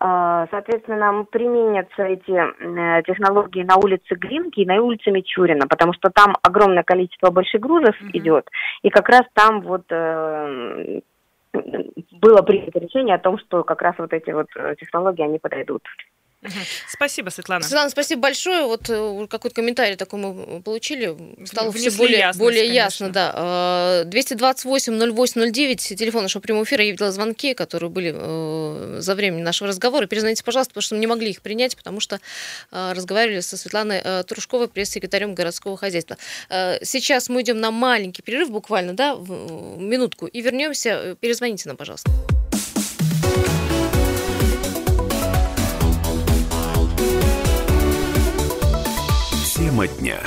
А, 0.00 0.46
соответственно, 0.50 1.24
применятся 1.30 2.02
эти 2.02 2.30
э, 2.32 3.02
технологии 3.02 3.62
на 3.62 3.76
улице 3.76 4.14
Глинки 4.14 4.60
и 4.60 4.66
на 4.66 4.80
улице 4.80 5.10
Мичурина, 5.10 5.66
потому 5.68 5.92
что 5.92 6.10
там 6.10 6.34
огромное 6.42 6.82
количество 6.82 7.30
больших 7.30 7.60
грузов 7.60 7.94
mm-hmm. 8.00 8.10
идет, 8.14 8.48
и 8.82 8.90
как 8.90 9.08
раз 9.08 9.22
там 9.34 9.60
вот 9.60 9.84
э, 9.90 11.00
было 12.12 12.42
принято 12.42 12.78
решение 12.78 13.14
о 13.14 13.20
том, 13.20 13.38
что 13.38 13.62
как 13.62 13.82
раз 13.82 13.94
вот 13.98 14.12
эти 14.12 14.30
вот 14.30 14.48
э, 14.56 14.74
технологии, 14.80 15.24
они 15.24 15.38
подойдут. 15.38 15.82
Спасибо, 16.88 17.30
Светлана. 17.30 17.64
Светлана, 17.64 17.90
спасибо 17.90 18.22
большое. 18.22 18.64
Вот 18.64 18.88
э, 18.88 19.26
какой-то 19.28 19.54
комментарий 19.54 19.96
такой 19.96 20.20
мы 20.20 20.62
получили. 20.62 21.16
Стало 21.46 21.70
Внесли 21.70 21.90
все 21.90 21.98
более, 21.98 22.18
ясность, 22.18 22.38
более 22.38 22.66
ясно. 22.66 23.08
Да. 23.10 24.04
228-08-09, 24.06 25.76
телефон 25.94 26.22
нашего 26.22 26.42
прямого 26.42 26.64
эфира. 26.64 26.84
Я 26.84 26.90
видела 26.90 27.12
звонки, 27.12 27.54
которые 27.54 27.90
были 27.90 28.12
э, 28.14 28.96
за 29.00 29.14
время 29.14 29.42
нашего 29.42 29.68
разговора. 29.68 30.06
Перезвоните, 30.06 30.44
пожалуйста, 30.44 30.70
потому 30.70 30.82
что 30.82 30.94
мы 30.94 31.00
не 31.00 31.06
могли 31.06 31.30
их 31.30 31.42
принять, 31.42 31.76
потому 31.76 32.00
что 32.00 32.20
э, 32.70 32.92
разговаривали 32.92 33.40
со 33.40 33.56
Светланой 33.56 34.02
Трушковой, 34.24 34.68
пресс-секретарем 34.68 35.34
городского 35.34 35.76
хозяйства. 35.76 36.16
Сейчас 36.48 37.28
мы 37.28 37.42
идем 37.42 37.60
на 37.60 37.70
маленький 37.70 38.22
перерыв, 38.22 38.50
буквально, 38.50 38.94
да, 38.94 39.14
минутку, 39.14 40.26
и 40.26 40.40
вернемся. 40.40 41.16
Перезвоните 41.20 41.68
нам, 41.68 41.76
пожалуйста. 41.76 42.10
Тема 49.74 49.88
дня. 49.88 50.20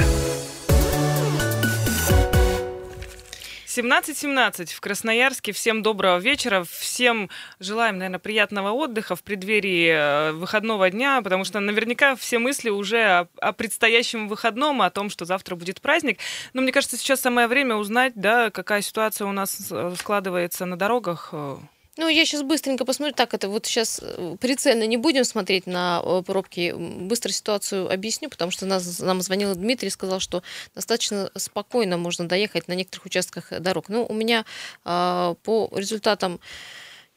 17.17 3.66 4.74
в 4.74 4.82
Красноярске. 4.82 5.54
Всем 5.54 5.82
доброго 5.84 6.18
вечера. 6.18 6.66
Всем 6.70 7.30
желаем, 7.62 7.98
наверное, 7.98 8.20
приятного 8.20 8.72
отдыха 8.72 9.16
в 9.16 9.24
преддверии 9.24 9.88
э, 9.88 10.32
выходного 10.34 10.90
дня, 10.90 11.22
потому 11.22 11.46
что 11.46 11.62
наверняка 11.62 12.18
все 12.18 12.40
мысли 12.40 12.70
уже 12.70 13.02
о, 13.02 13.28
о 13.40 13.54
предстоящем 13.54 14.28
выходном, 14.28 14.82
о 14.82 14.90
том, 14.90 15.10
что 15.10 15.24
завтра 15.24 15.56
будет 15.56 15.80
праздник. 15.80 16.20
Но 16.52 16.62
мне 16.62 16.74
кажется, 16.74 16.98
сейчас 16.98 17.22
самое 17.22 17.48
время 17.48 17.78
узнать, 17.78 18.12
да, 18.18 18.50
какая 18.50 18.82
ситуация 18.82 19.28
у 19.28 19.32
нас 19.32 19.70
э, 19.72 19.96
складывается 19.98 20.66
на 20.66 20.76
дорогах. 20.76 21.34
Ну, 21.98 22.08
я 22.08 22.26
сейчас 22.26 22.44
быстренько 22.44 22.86
посмотрю. 22.86 23.14
Так, 23.16 23.34
это 23.34 23.50
вот 23.50 23.66
сейчас 23.66 24.00
э, 24.04 24.36
прицельно 24.40 24.86
не 24.86 24.98
будем 24.98 25.24
смотреть 25.24 25.66
на 25.66 26.02
э, 26.04 26.22
пробки. 26.26 26.74
Быстро 26.78 27.32
ситуацию 27.32 27.92
объясню, 27.92 28.30
потому 28.30 28.52
что 28.52 28.68
нас, 28.68 29.00
нам 29.00 29.22
звонил 29.22 29.56
Дмитрий 29.56 29.90
сказал, 29.90 30.20
что 30.20 30.44
достаточно 30.76 31.32
спокойно 31.36 31.98
можно 31.98 32.28
доехать 32.28 32.68
на 32.68 32.74
некоторых 32.74 33.08
участках 33.08 33.52
дорог. 33.60 33.90
Ну, 33.90 34.06
у 34.06 34.14
меня 34.14 34.46
э, 34.86 35.36
по 35.44 35.70
результатам 35.76 36.40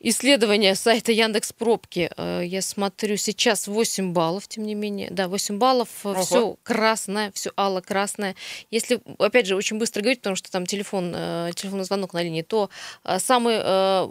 исследование 0.01 0.75
сайта 0.75 1.13
Яндекс 1.13 1.53
Пробки. 1.53 2.11
Э, 2.17 2.43
я 2.45 2.63
смотрю, 2.63 3.17
сейчас 3.17 3.69
8 3.69 4.13
баллов, 4.13 4.49
тем 4.49 4.65
не 4.65 4.75
менее. 4.75 5.11
Да, 5.11 5.29
8 5.29 5.59
баллов, 5.59 5.89
э, 6.05 6.15
все 6.23 6.57
красное, 6.63 7.31
все 7.33 7.53
алло-красное. 7.55 8.35
Если, 8.71 9.01
опять 9.19 9.47
же, 9.47 9.57
очень 9.57 9.79
быстро 9.79 10.01
говорить, 10.01 10.21
потому 10.21 10.37
что 10.37 10.51
там 10.51 10.65
телефон, 10.65 11.13
э, 11.15 11.51
телефонный 11.55 11.85
звонок 11.85 12.15
на 12.15 12.23
линии, 12.23 12.43
то 12.43 12.71
самые, 13.19 13.61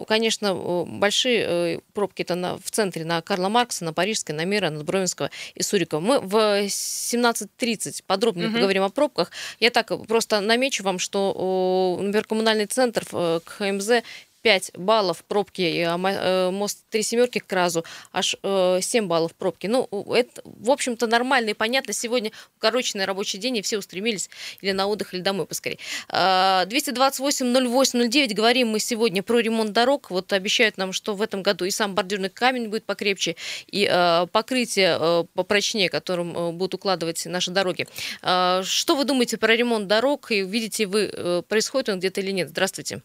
конечно, 0.05 0.85
большие 0.85 1.81
пробки 1.93 2.21
это 2.21 2.35
на, 2.35 2.57
в 2.57 2.69
центре 2.69 3.03
на 3.03 3.21
Карла 3.21 3.49
Маркса, 3.49 3.83
на 3.83 3.93
Парижской, 3.93 4.35
на 4.35 4.45
Мира, 4.45 4.69
на 4.69 4.83
Бровинского 4.83 5.31
и 5.55 5.63
Сурикова. 5.63 5.99
Мы 5.99 6.19
в 6.19 6.35
17.30 6.35 8.03
подробнее 8.05 8.47
угу. 8.47 8.55
поговорим 8.55 8.83
о 8.83 8.89
пробках. 8.89 9.31
Я 9.59 9.71
так 9.71 9.91
просто 10.07 10.39
намечу 10.41 10.83
вам, 10.83 10.99
что, 10.99 11.97
например, 11.99 12.25
коммунальный 12.25 12.65
центр 12.65 13.05
к 13.05 13.43
ХМЗ 13.45 14.03
5 14.41 14.71
баллов 14.75 15.23
пробки, 15.25 15.61
э, 15.61 15.85
э, 15.85 16.49
мост 16.51 16.85
Три 16.89 17.03
Семерки 17.03 17.39
к 17.39 17.51
Разу, 17.51 17.83
аж 18.11 18.35
7 18.41 18.43
э, 18.43 19.01
баллов 19.07 19.33
пробки. 19.35 19.67
Ну, 19.67 19.87
это, 20.13 20.41
в 20.43 20.71
общем-то, 20.71 21.07
нормально 21.07 21.49
и 21.49 21.53
понятно. 21.53 21.93
Сегодня 21.93 22.31
укороченный 22.57 23.05
рабочий 23.05 23.37
день, 23.37 23.57
и 23.57 23.61
все 23.61 23.77
устремились 23.77 24.29
или 24.61 24.71
на 24.71 24.87
отдых, 24.87 25.13
или 25.13 25.21
домой 25.21 25.45
поскорее. 25.45 25.77
228-08-09, 26.09 28.33
говорим 28.33 28.69
мы 28.69 28.79
сегодня 28.79 29.21
про 29.23 29.39
ремонт 29.39 29.71
дорог. 29.71 30.11
Вот 30.11 30.31
обещают 30.33 30.77
нам, 30.77 30.93
что 30.93 31.15
в 31.15 31.21
этом 31.21 31.43
году 31.43 31.65
и 31.65 31.71
сам 31.71 31.95
бордюрный 31.95 32.29
камень 32.29 32.69
будет 32.69 32.85
покрепче, 32.85 33.35
и 33.67 33.85
покрытие 34.31 35.27
попрочнее, 35.33 35.89
которым 35.89 36.57
будут 36.57 36.75
укладывать 36.75 37.25
наши 37.25 37.51
дороги. 37.51 37.87
Что 38.21 38.95
вы 38.95 39.03
думаете 39.05 39.37
про 39.37 39.55
ремонт 39.55 39.87
дорог, 39.87 40.31
и 40.31 40.43
видите 40.43 40.85
вы, 40.85 41.43
происходит 41.47 41.89
он 41.89 41.99
где-то 41.99 42.21
или 42.21 42.31
нет? 42.31 42.49
Здравствуйте. 42.49 43.01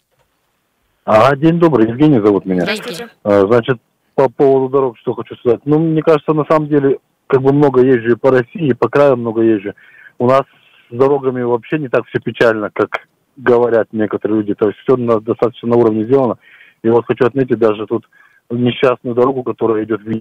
А, 1.04 1.36
день 1.36 1.58
добрый, 1.58 1.88
Евгений 1.88 2.20
зовут 2.20 2.46
меня. 2.46 2.62
Здравствуйте. 2.62 3.08
А, 3.22 3.46
значит, 3.46 3.78
по 4.14 4.28
поводу 4.30 4.68
дорог, 4.70 4.98
что 4.98 5.14
хочу 5.14 5.36
сказать. 5.36 5.60
Ну, 5.64 5.78
мне 5.78 6.02
кажется, 6.02 6.32
на 6.32 6.44
самом 6.48 6.68
деле, 6.68 6.98
как 7.26 7.42
бы 7.42 7.52
много 7.52 7.82
езжу 7.82 8.16
по 8.16 8.30
России, 8.30 8.72
по 8.72 8.88
краю 8.88 9.16
много 9.16 9.42
езжу. 9.42 9.74
У 10.18 10.26
нас 10.26 10.42
с 10.90 10.96
дорогами 10.96 11.42
вообще 11.42 11.78
не 11.78 11.88
так 11.88 12.06
все 12.06 12.20
печально, 12.20 12.70
как 12.72 13.06
говорят 13.36 13.88
некоторые 13.92 14.38
люди. 14.40 14.54
То 14.54 14.68
есть 14.68 14.78
все 14.80 14.96
на, 14.96 15.20
достаточно 15.20 15.68
на 15.68 15.76
уровне 15.76 16.04
сделано. 16.04 16.38
И 16.82 16.88
вот 16.88 17.04
хочу 17.06 17.26
отметить 17.26 17.58
даже 17.58 17.86
тут 17.86 18.06
несчастную 18.50 19.14
дорогу, 19.14 19.42
которая 19.42 19.84
идет 19.84 20.02
в 20.02 20.20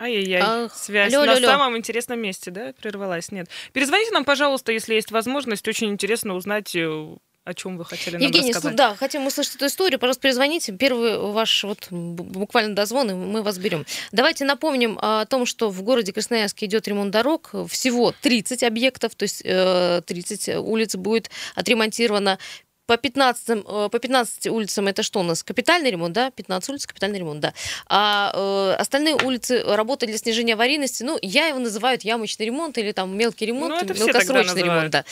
Ай-яй-яй, 0.00 0.40
Ах, 0.42 0.72
связь 0.72 1.12
алло, 1.12 1.26
на 1.26 1.32
алло. 1.32 1.46
самом 1.46 1.76
интересном 1.76 2.20
месте, 2.20 2.50
да, 2.50 2.72
прервалась? 2.80 3.30
Нет. 3.32 3.48
Перезвоните 3.74 4.12
нам, 4.12 4.24
пожалуйста, 4.24 4.72
если 4.72 4.94
есть 4.94 5.12
возможность. 5.12 5.68
Очень 5.68 5.90
интересно 5.90 6.34
узнать, 6.34 6.74
э, 6.74 7.16
о 7.44 7.54
чем 7.54 7.78
вы 7.78 7.84
хотели 7.84 8.14
нам 8.14 8.22
Евгений, 8.22 8.50
рассказать. 8.52 8.76
да, 8.76 8.94
хотим 8.94 9.26
услышать 9.26 9.56
эту 9.56 9.66
историю. 9.66 9.98
Пожалуйста, 9.98 10.22
перезвоните. 10.22 10.72
Первый 10.72 11.18
ваш 11.18 11.64
вот 11.64 11.88
буквально 11.90 12.74
дозвон, 12.74 13.10
и 13.10 13.14
мы 13.14 13.42
вас 13.42 13.58
берем. 13.58 13.86
Давайте 14.12 14.44
напомним 14.44 14.98
о 15.00 15.24
том, 15.24 15.46
что 15.46 15.70
в 15.70 15.82
городе 15.82 16.12
Красноярске 16.12 16.66
идет 16.66 16.86
ремонт 16.86 17.10
дорог. 17.10 17.52
Всего 17.68 18.12
30 18.20 18.62
объектов, 18.62 19.14
то 19.14 19.22
есть 19.22 19.42
30 19.42 20.48
э, 20.48 20.58
улиц 20.58 20.96
будет 20.96 21.30
отремонтировано 21.54 22.38
по 22.90 22.96
15, 22.96 23.64
по 23.64 23.88
15 23.88 24.48
улицам 24.48 24.88
это 24.88 25.04
что 25.04 25.20
у 25.20 25.22
нас? 25.22 25.44
Капитальный 25.44 25.92
ремонт, 25.92 26.12
да? 26.12 26.32
15 26.32 26.70
улиц, 26.70 26.86
капитальный 26.88 27.20
ремонт, 27.20 27.38
да. 27.38 27.54
А 27.86 28.74
остальные 28.76 29.14
улицы 29.14 29.62
работы 29.64 30.08
для 30.08 30.18
снижения 30.18 30.54
аварийности, 30.54 31.04
ну, 31.04 31.16
я 31.22 31.46
его 31.46 31.60
называю 31.60 32.00
ямочный 32.02 32.46
ремонт 32.46 32.78
или 32.78 32.90
там 32.90 33.16
мелкий 33.16 33.46
ремонт, 33.46 33.80
ну, 33.80 33.94
мелкосрочный 33.94 34.62
ремонт, 34.64 34.90
да. 34.90 35.04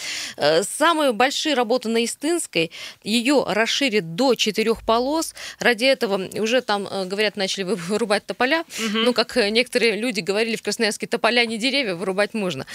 Самые 0.64 1.12
большие 1.12 1.54
работы 1.54 1.88
на 1.88 2.04
Истынской, 2.04 2.72
ее 3.04 3.44
расширит 3.46 4.16
до 4.16 4.34
четырех 4.34 4.82
полос. 4.84 5.36
Ради 5.60 5.84
этого 5.84 6.28
уже 6.40 6.62
там, 6.62 6.88
говорят, 7.08 7.36
начали 7.36 7.62
вырубать 7.88 8.26
тополя. 8.26 8.62
Угу. 8.62 8.98
Ну, 8.98 9.12
как 9.12 9.36
некоторые 9.36 9.92
люди 9.92 10.18
говорили 10.18 10.56
в 10.56 10.62
Красноярске, 10.62 11.06
тополя 11.06 11.46
не 11.46 11.58
деревья, 11.58 11.94
вырубать 11.94 12.34
можно. 12.34 12.66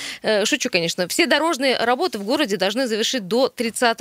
Шучу, 0.46 0.70
конечно. 0.70 1.10
Все 1.10 1.26
дорожные 1.26 1.76
работы 1.78 2.20
в 2.20 2.24
городе 2.24 2.56
должны 2.56 2.88
завершить 2.88 3.28
до 3.28 3.50
30 3.50 3.98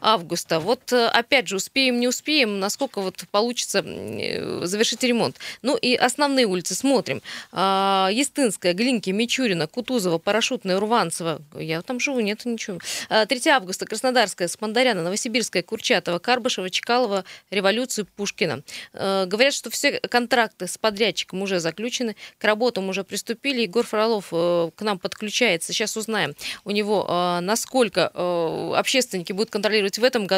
августа. 0.00 0.45
Вот 0.50 0.92
опять 0.92 1.48
же, 1.48 1.56
успеем, 1.56 2.00
не 2.00 2.08
успеем, 2.08 2.60
насколько 2.60 3.00
вот 3.00 3.24
получится 3.30 3.82
завершить 3.82 5.02
ремонт. 5.02 5.36
Ну 5.62 5.76
и 5.76 5.94
основные 5.94 6.46
улицы 6.46 6.74
смотрим. 6.74 7.22
Естынская, 7.52 8.74
Глинки, 8.74 9.10
Мичурина, 9.10 9.66
Кутузова, 9.66 10.18
Парашютная, 10.18 10.76
Урванцева. 10.76 11.42
Я 11.58 11.82
там 11.82 12.00
живу, 12.00 12.20
нет 12.20 12.44
ничего. 12.44 12.78
3 13.08 13.50
августа, 13.50 13.86
Краснодарская, 13.86 14.48
Спандаряна, 14.48 15.02
Новосибирская, 15.02 15.62
Курчатова, 15.62 16.18
Карбышева, 16.18 16.70
Чекалова, 16.70 17.24
Революцию, 17.50 18.06
Пушкина. 18.16 18.62
Говорят, 18.92 19.54
что 19.54 19.70
все 19.70 20.00
контракты 20.00 20.66
с 20.66 20.78
подрядчиком 20.78 21.42
уже 21.42 21.60
заключены, 21.60 22.16
к 22.38 22.44
работам 22.44 22.88
уже 22.88 23.04
приступили. 23.04 23.62
Егор 23.62 23.84
Фролов 23.84 24.28
э, 24.32 24.70
к 24.74 24.82
нам 24.82 24.98
подключается. 24.98 25.72
Сейчас 25.72 25.96
узнаем 25.96 26.34
у 26.64 26.70
него, 26.70 27.06
э, 27.08 27.40
насколько 27.40 28.10
э, 28.12 28.72
общественники 28.76 29.32
будут 29.32 29.50
контролировать 29.50 29.98
в 29.98 30.04
этом 30.04 30.26
году 30.26 30.35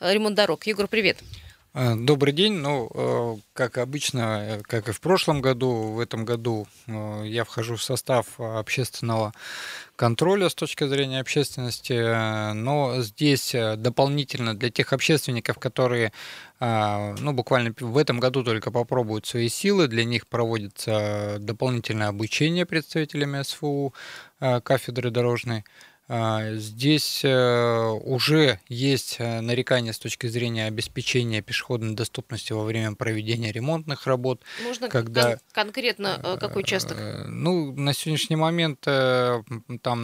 ремонт 0.00 0.36
дорог. 0.36 0.66
Егор, 0.66 0.86
привет. 0.88 1.18
Добрый 1.72 2.32
день. 2.32 2.54
Ну, 2.54 3.40
как 3.52 3.78
обычно, 3.78 4.58
как 4.62 4.88
и 4.88 4.92
в 4.92 5.00
прошлом 5.00 5.40
году, 5.40 5.92
в 5.92 6.00
этом 6.00 6.24
году 6.24 6.66
я 6.88 7.44
вхожу 7.44 7.76
в 7.76 7.82
состав 7.82 8.26
общественного 8.40 9.32
контроля 9.94 10.48
с 10.48 10.54
точки 10.56 10.84
зрения 10.88 11.20
общественности, 11.20 12.54
но 12.54 13.00
здесь 13.02 13.54
дополнительно 13.76 14.58
для 14.58 14.70
тех 14.70 14.92
общественников, 14.92 15.58
которые 15.60 16.12
ну, 16.58 17.32
буквально 17.32 17.72
в 17.78 17.96
этом 17.98 18.18
году 18.18 18.42
только 18.42 18.72
попробуют 18.72 19.26
свои 19.26 19.48
силы, 19.48 19.86
для 19.86 20.04
них 20.04 20.26
проводится 20.26 21.36
дополнительное 21.38 22.08
обучение 22.08 22.66
представителями 22.66 23.42
СФУ 23.42 23.94
кафедры 24.40 25.10
дорожной. 25.10 25.64
А, 26.12 26.54
здесь 26.54 27.20
э, 27.22 27.88
уже 28.02 28.58
есть 28.68 29.16
э, 29.20 29.40
нарекания 29.40 29.92
с 29.92 29.98
точки 30.00 30.26
зрения 30.26 30.66
обеспечения 30.66 31.40
пешеходной 31.40 31.94
доступности 31.94 32.52
во 32.52 32.64
время 32.64 32.96
проведения 32.96 33.52
ремонтных 33.52 34.08
работ. 34.08 34.42
Можно 34.64 34.88
когда... 34.88 35.22
кон- 35.22 35.38
конкретно 35.52 36.20
э, 36.20 36.36
какой 36.36 36.62
участок? 36.62 36.98
Ну, 37.28 37.72
на 37.76 37.94
сегодняшний 37.94 38.34
момент 38.34 38.80
там 38.80 39.44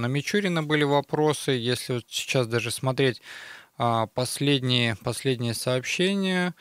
на 0.00 0.06
Мичурина 0.06 0.62
были 0.62 0.84
вопросы. 0.84 1.50
Если 1.50 1.94
вот 1.94 2.04
сейчас 2.08 2.46
даже 2.46 2.70
смотреть 2.70 3.20
а, 3.76 4.06
последние, 4.06 4.94
последние 5.02 5.54
сообщения, 5.54 6.54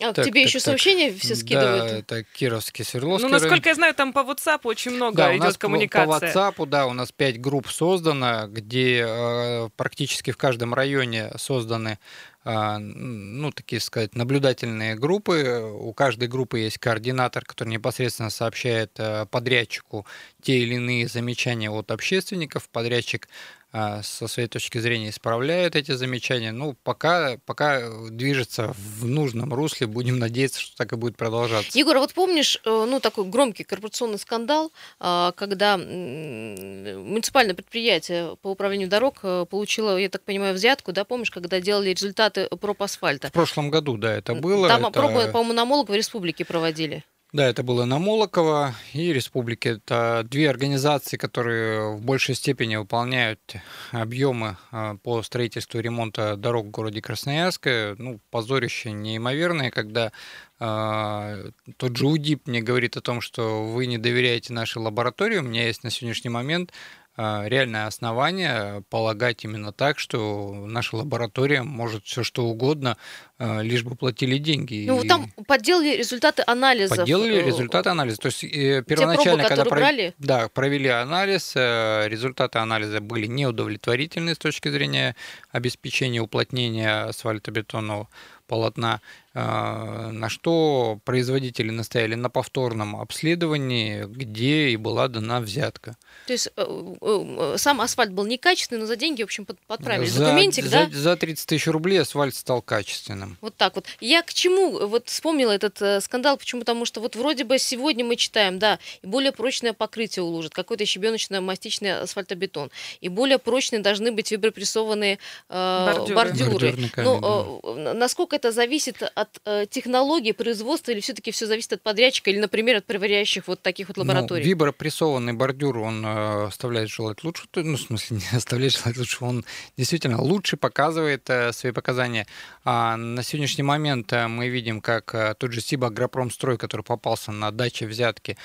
а, 0.00 0.12
так, 0.12 0.24
тебе 0.24 0.42
так, 0.42 0.48
еще 0.48 0.58
так, 0.58 0.64
сообщения 0.64 1.12
все 1.12 1.34
скидывают? 1.34 1.90
Да, 1.90 1.98
это 1.98 2.24
Кировский, 2.24 2.84
Свердловский. 2.84 3.28
Ну, 3.28 3.32
насколько 3.32 3.68
я 3.68 3.74
знаю, 3.74 3.94
там 3.94 4.12
по 4.12 4.20
WhatsApp 4.20 4.60
очень 4.64 4.92
много 4.92 5.16
да, 5.16 5.36
идет 5.36 5.58
коммуникация. 5.58 6.32
По, 6.32 6.38
WhatsApp, 6.38 6.66
да, 6.66 6.86
у 6.86 6.92
нас 6.92 7.12
пять 7.12 7.40
групп 7.40 7.68
создано, 7.68 8.46
где 8.48 9.04
э, 9.06 9.68
практически 9.76 10.30
в 10.30 10.36
каждом 10.36 10.74
районе 10.74 11.30
созданы 11.36 11.98
э, 12.44 12.78
ну, 12.78 13.52
такие 13.52 13.80
сказать, 13.80 14.14
наблюдательные 14.14 14.94
группы. 14.94 15.70
У 15.74 15.92
каждой 15.92 16.28
группы 16.28 16.60
есть 16.60 16.78
координатор, 16.78 17.44
который 17.44 17.68
непосредственно 17.68 18.30
сообщает 18.30 18.92
э, 18.98 19.26
подрядчику 19.30 20.06
те 20.42 20.58
или 20.58 20.74
иные 20.74 21.08
замечания 21.08 21.70
от 21.70 21.90
общественников. 21.90 22.68
Подрядчик 22.70 23.28
со 23.72 24.26
своей 24.26 24.48
точки 24.48 24.78
зрения 24.78 25.10
исправляют 25.10 25.76
эти 25.76 25.92
замечания. 25.92 26.52
Ну, 26.52 26.76
пока, 26.82 27.38
пока 27.46 27.82
движется 28.10 28.74
в 28.98 29.06
нужном 29.06 29.54
русле, 29.54 29.86
будем 29.86 30.18
надеяться, 30.20 30.60
что 30.60 30.76
так 30.76 30.92
и 30.92 30.96
будет 30.96 31.16
продолжаться. 31.16 31.78
Егор, 31.78 31.96
а 31.96 32.00
вот 32.00 32.12
помнишь, 32.14 32.60
э, 32.64 32.86
ну, 32.88 33.00
такой 33.00 33.24
громкий 33.26 33.64
корпорационный 33.64 34.18
скандал, 34.18 34.72
а, 34.98 35.32
когда 35.32 35.76
муниципальное 35.76 37.54
предприятие 37.54 38.36
по 38.42 38.48
управлению 38.48 38.88
дорог 38.88 39.20
э, 39.22 39.46
получило, 39.48 39.96
я 39.96 40.08
так 40.08 40.22
понимаю, 40.22 40.54
взятку, 40.54 40.92
да, 40.92 41.04
помнишь, 41.04 41.30
когда 41.30 41.60
делали 41.60 41.90
результаты 41.90 42.48
проб 42.60 42.82
асфальта? 42.82 43.28
В 43.28 43.32
прошлом 43.32 43.70
году, 43.70 43.96
да, 43.96 44.14
это 44.14 44.34
было. 44.34 44.68
Там 44.68 44.82
это... 44.86 44.90
пробы, 44.90 45.28
по-моему, 45.32 45.52
на 45.52 45.64
Молоково 45.64 45.96
республике 45.96 46.44
проводили. 46.44 47.04
Да, 47.32 47.46
это 47.48 47.62
было 47.62 47.84
на 47.84 48.00
Молоково 48.00 48.74
и 48.92 49.12
Республике. 49.12 49.78
Это 49.86 50.26
две 50.28 50.50
организации, 50.50 51.16
которые 51.16 51.94
в 51.94 52.02
большей 52.02 52.34
степени 52.34 52.74
выполняют 52.74 53.54
объемы 53.92 54.56
а, 54.72 54.96
по 54.96 55.22
строительству 55.22 55.78
и 55.78 55.82
ремонту 55.82 56.36
дорог 56.36 56.66
в 56.66 56.70
городе 56.70 57.00
Красноярске. 57.00 57.94
Ну, 57.98 58.18
позорище 58.30 58.90
неимоверное, 58.90 59.70
когда 59.70 60.10
э, 60.58 61.50
тот 61.76 61.96
же 61.96 62.06
УДИП 62.08 62.48
мне 62.48 62.62
говорит 62.62 62.96
о 62.96 63.00
том, 63.00 63.20
что 63.20 63.64
вы 63.64 63.86
не 63.86 63.98
доверяете 63.98 64.52
нашей 64.52 64.78
лаборатории. 64.78 65.38
У 65.38 65.42
меня 65.42 65.68
есть 65.68 65.84
на 65.84 65.90
сегодняшний 65.90 66.30
момент 66.30 66.72
реальное 67.16 67.86
основание 67.86 68.82
полагать 68.88 69.44
именно 69.44 69.72
так, 69.72 69.98
что 69.98 70.54
наша 70.66 70.96
лаборатория 70.96 71.62
может 71.62 72.04
все 72.04 72.22
что 72.22 72.46
угодно, 72.46 72.96
а, 73.42 73.60
лишь 73.60 73.82
бы 73.84 73.96
платили 73.96 74.36
деньги. 74.36 74.84
Ну, 74.86 75.02
и... 75.02 75.08
там 75.08 75.30
подделали 75.46 75.96
результаты 75.96 76.42
анализа. 76.46 76.94
Подделали 76.94 77.36
э, 77.36 77.46
результаты 77.46 77.88
анализа. 77.88 78.18
То 78.18 78.26
есть 78.26 78.44
э, 78.44 78.82
первоначально, 78.86 79.44
пробы, 79.44 79.48
когда 79.48 79.64
пров... 79.64 79.78
брали? 79.78 80.14
Да, 80.18 80.48
провели 80.50 80.88
анализ, 80.88 81.54
э, 81.56 82.06
результаты 82.08 82.58
анализа 82.58 83.00
были 83.00 83.26
неудовлетворительны 83.26 84.34
с 84.34 84.38
точки 84.38 84.68
зрения 84.68 85.16
обеспечения 85.52 86.20
уплотнения 86.20 87.04
асфальтобетонного 87.08 88.08
полотна, 88.46 88.94
а, 88.94 89.00
на 89.32 90.28
что 90.28 90.98
производители 91.04 91.70
настояли 91.70 92.14
на 92.14 92.30
повторном 92.30 92.96
обследовании, 92.96 94.04
где 94.04 94.70
и 94.70 94.76
была 94.76 95.08
дана 95.08 95.40
взятка. 95.40 95.96
То 96.26 96.32
есть 96.32 96.48
э, 96.56 96.94
э, 97.00 97.54
сам 97.56 97.80
асфальт 97.80 98.12
был 98.12 98.26
некачественный, 98.26 98.80
но 98.80 98.86
за 98.86 98.96
деньги, 98.96 99.22
в 99.22 99.26
общем, 99.26 99.46
подправили. 99.66 100.08
За, 100.08 100.24
Документик, 100.24 100.64
за, 100.64 100.70
да? 100.70 100.88
За 100.92 101.16
30 101.16 101.46
тысяч 101.46 101.66
рублей 101.66 102.00
асфальт 102.00 102.34
стал 102.34 102.62
качественным. 102.62 103.38
Вот 103.40 103.56
так 103.56 103.74
вот. 103.76 103.86
Я 104.00 104.22
к 104.22 104.32
чему 104.32 104.86
вот 104.86 105.08
вспомнила 105.08 105.52
этот 105.52 105.80
э, 105.80 106.00
скандал? 106.00 106.36
Почему? 106.36 106.60
Потому 106.60 106.84
что 106.84 107.00
вот 107.00 107.16
вроде 107.16 107.44
бы 107.44 107.58
сегодня 107.58 108.04
мы 108.04 108.16
читаем, 108.16 108.58
да, 108.58 108.78
и 109.02 109.06
более 109.06 109.32
прочное 109.32 109.72
покрытие 109.72 110.22
уложит, 110.22 110.54
какой-то 110.54 110.84
щебеночно-мастичный 110.84 112.00
асфальтобетон, 112.00 112.70
и 113.00 113.08
более 113.08 113.38
прочные 113.38 113.80
должны 113.80 114.12
быть 114.12 114.30
вибропрессованные 114.30 115.18
э, 115.48 115.84
бордюры. 115.86 116.14
бордюры. 116.14 116.74
Но 116.96 117.60
да. 117.62 117.94
насколько 117.94 118.36
это 118.36 118.52
зависит 118.52 119.02
от 119.20 119.40
э, 119.44 119.66
технологии 119.68 120.32
производства 120.32 120.92
или 120.92 121.00
все-таки 121.00 121.30
все 121.30 121.46
зависит 121.46 121.72
от 121.74 121.82
подрядчика 121.82 122.30
или, 122.30 122.38
например, 122.38 122.76
от 122.76 122.86
проверяющих 122.86 123.48
вот 123.48 123.60
таких 123.62 123.88
вот 123.88 123.96
ну, 123.96 124.02
лабораторий? 124.02 124.42
Ну, 124.42 124.48
вибропрессованный 124.48 125.32
бордюр, 125.32 125.78
он 125.78 126.04
э, 126.04 126.46
оставляет 126.46 126.88
желать 126.88 127.22
лучше, 127.24 127.44
ну, 127.54 127.76
в 127.76 127.80
смысле, 127.80 128.16
не 128.32 128.36
оставляет 128.36 128.72
желать 128.72 128.96
лучше, 128.96 129.24
он 129.24 129.44
действительно 129.76 130.20
лучше 130.20 130.56
показывает 130.56 131.28
э, 131.28 131.52
свои 131.52 131.72
показания. 131.72 132.26
А 132.64 132.96
на 132.96 133.22
сегодняшний 133.22 133.64
момент 133.64 134.12
э, 134.12 134.26
мы 134.26 134.48
видим, 134.48 134.80
как 134.80 135.14
э, 135.14 135.34
тот 135.38 135.52
же 135.52 135.60
Сиба 135.60 135.88
Агропромстрой, 135.88 136.56
который 136.56 136.82
попался 136.82 137.32
на 137.32 137.50
даче 137.50 137.86
взятки 137.86 138.36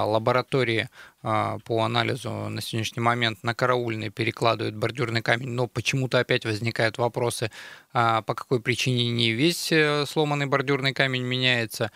лаборатории 0.00 0.88
а, 1.22 1.58
по 1.64 1.82
анализу 1.82 2.30
на 2.30 2.60
сегодняшний 2.60 3.02
момент 3.02 3.42
на 3.42 3.54
караульный 3.54 4.10
перекладывают 4.10 4.74
бордюрный 4.74 5.22
камень, 5.22 5.50
но 5.50 5.68
почему-то 5.68 6.18
опять 6.18 6.44
возникают 6.44 6.98
вопросы, 6.98 7.50
а, 7.92 8.22
по 8.22 8.34
какой 8.34 8.60
причине 8.60 9.10
не 9.10 9.32
весь 9.32 9.70
э, 9.70 10.04
сломанный 10.06 10.46
бордюрный 10.46 10.92
камень 10.92 11.22
меняется. 11.22 11.92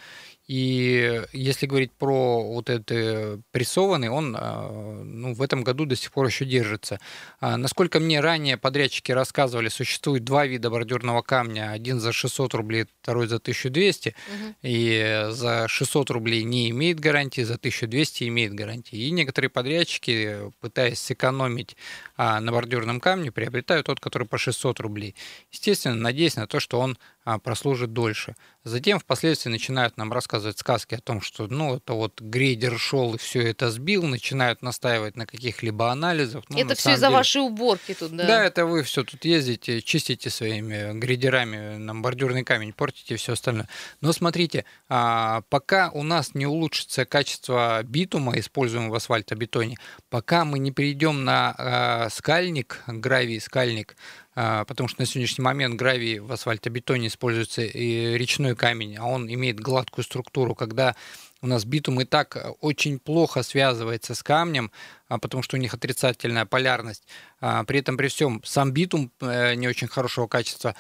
И 0.47 1.23
если 1.33 1.67
говорить 1.67 1.93
про 1.93 2.43
вот 2.43 2.71
этот 2.71 3.41
прессованный, 3.51 4.09
он 4.09 4.37
а, 4.39 5.03
ну, 5.05 5.35
в 5.35 5.43
этом 5.43 5.65
году 5.65 5.87
до 5.87 5.97
сих 5.97 6.13
пор 6.13 6.27
еще 6.27 6.45
держится. 6.45 7.01
А, 7.41 7.57
насколько 7.57 7.99
мне 7.99 8.21
ранее 8.21 8.57
подрядчики 8.57 9.11
рассказывали, 9.11 9.69
существует 9.69 10.25
два 10.25 10.47
вида 10.47 10.71
бордюрного 10.71 11.23
камня. 11.23 11.73
Один 11.73 11.99
за 11.99 12.13
600 12.13 12.55
рублей, 12.55 12.87
второй 13.03 13.27
за 13.27 13.37
1200. 13.37 14.09
Угу. 14.09 14.55
И 14.63 15.27
за 15.31 15.67
600 15.69 16.11
рублей 16.11 16.45
не 16.45 16.71
имеет 16.71 17.01
гарантии, 17.01 17.43
за 17.43 17.55
1200 17.55 18.29
имеет 18.29 18.55
гарантии. 18.55 18.97
И 18.97 19.11
некоторые 19.11 19.51
подрядчики, 19.51 20.53
пытаясь 20.61 21.01
сэкономить 21.01 21.77
а, 22.17 22.41
на 22.41 22.53
бордюрном 22.53 23.01
камне, 23.01 23.33
приобретают 23.33 23.87
тот, 23.87 23.99
который 23.99 24.29
по 24.29 24.39
600 24.39 24.79
рублей. 24.79 25.17
Естественно, 25.51 25.97
надеясь 25.97 26.37
на 26.37 26.47
то, 26.47 26.61
что 26.61 26.79
он 26.79 26.97
прослужит 27.43 27.93
дольше. 27.93 28.37
Затем 28.65 28.99
впоследствии 28.99 29.51
начинают 29.51 29.97
нам 29.97 30.13
рассказывать 30.13 30.59
сказки 30.59 30.95
о 30.95 31.01
том, 31.01 31.21
что 31.21 31.47
ну 31.47 31.77
это 31.77 31.93
вот 31.93 32.21
грейдер 32.21 32.79
шел 32.79 33.15
и 33.15 33.19
все 33.19 33.43
это 33.43 33.71
сбил, 33.71 34.05
начинают 34.05 34.63
настаивать 34.63 35.17
на 35.17 35.27
каких-либо 35.27 35.91
анализах. 35.91 36.45
Ну, 36.49 36.59
это 36.59 36.75
все 36.75 36.91
из-за 36.95 37.07
деле... 37.07 37.17
вашей 37.17 37.43
уборки 37.43 37.95
тут, 37.95 38.17
да? 38.17 38.27
Да, 38.27 38.45
это 38.45 38.67
вы 38.67 38.83
все 38.83 39.05
тут 39.05 39.25
ездите, 39.25 39.83
чистите 39.83 40.31
своими 40.31 40.99
грейдерами 40.99 41.77
нам 41.77 42.03
бордюрный 42.03 42.45
камень, 42.45 42.73
портите 42.73 43.17
все 43.17 43.33
остальное. 43.35 43.69
Но 44.01 44.13
смотрите, 44.13 44.65
а, 44.89 45.43
пока 45.49 45.91
у 45.91 46.03
нас 46.03 46.35
не 46.35 46.47
улучшится 46.47 47.05
качество 47.05 47.83
битума, 47.83 48.39
используемого 48.39 48.93
в 48.93 48.95
асфальтобетоне, 48.95 49.77
пока 50.11 50.45
мы 50.45 50.59
не 50.59 50.71
перейдем 50.71 51.25
на 51.25 51.55
а, 51.57 52.09
скальник, 52.11 52.83
гравий 52.87 53.41
скальник, 53.41 53.97
а, 53.97 54.26
потому 54.37 54.87
что 54.87 55.01
на 55.01 55.07
сегодняшний 55.07 55.43
момент 55.43 55.77
гравий 55.77 56.19
в 56.19 56.31
асфальтобетоне 56.31 57.09
используется 57.09 57.63
и 57.63 58.19
речной 58.19 58.55
камень, 58.55 58.97
а 58.97 59.07
он 59.07 59.33
имеет 59.33 59.59
гладкую 59.59 60.05
структуру, 60.05 60.55
когда 60.55 60.95
у 61.43 61.47
нас 61.47 61.65
битум 61.65 62.01
и 62.01 62.05
так 62.05 62.55
очень 62.61 62.99
плохо 62.99 63.43
связывается 63.43 64.15
с 64.15 64.23
камнем, 64.23 64.71
а, 65.09 65.19
потому 65.19 65.43
что 65.43 65.57
у 65.57 65.61
них 65.61 65.75
отрицательная 65.75 66.45
полярность. 66.45 67.05
А, 67.41 67.65
при 67.65 67.81
этом 67.81 67.97
при 67.97 68.09
всем 68.09 68.43
сам 68.45 68.73
битум 68.73 69.11
э, 69.21 69.55
не 69.55 69.69
очень 69.69 69.87
хорошего 69.87 70.27
качества, 70.27 70.75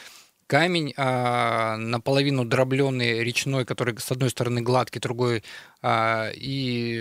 камень 0.47 0.95
а, 0.97 1.77
наполовину 1.77 2.45
дробленый 2.45 3.25
речной, 3.25 3.65
который 3.65 3.99
с 3.99 4.11
одной 4.11 4.31
стороны 4.31 4.63
гладкий, 4.63 5.01
другой 5.01 5.43
а, 5.83 6.31
и 6.35 7.01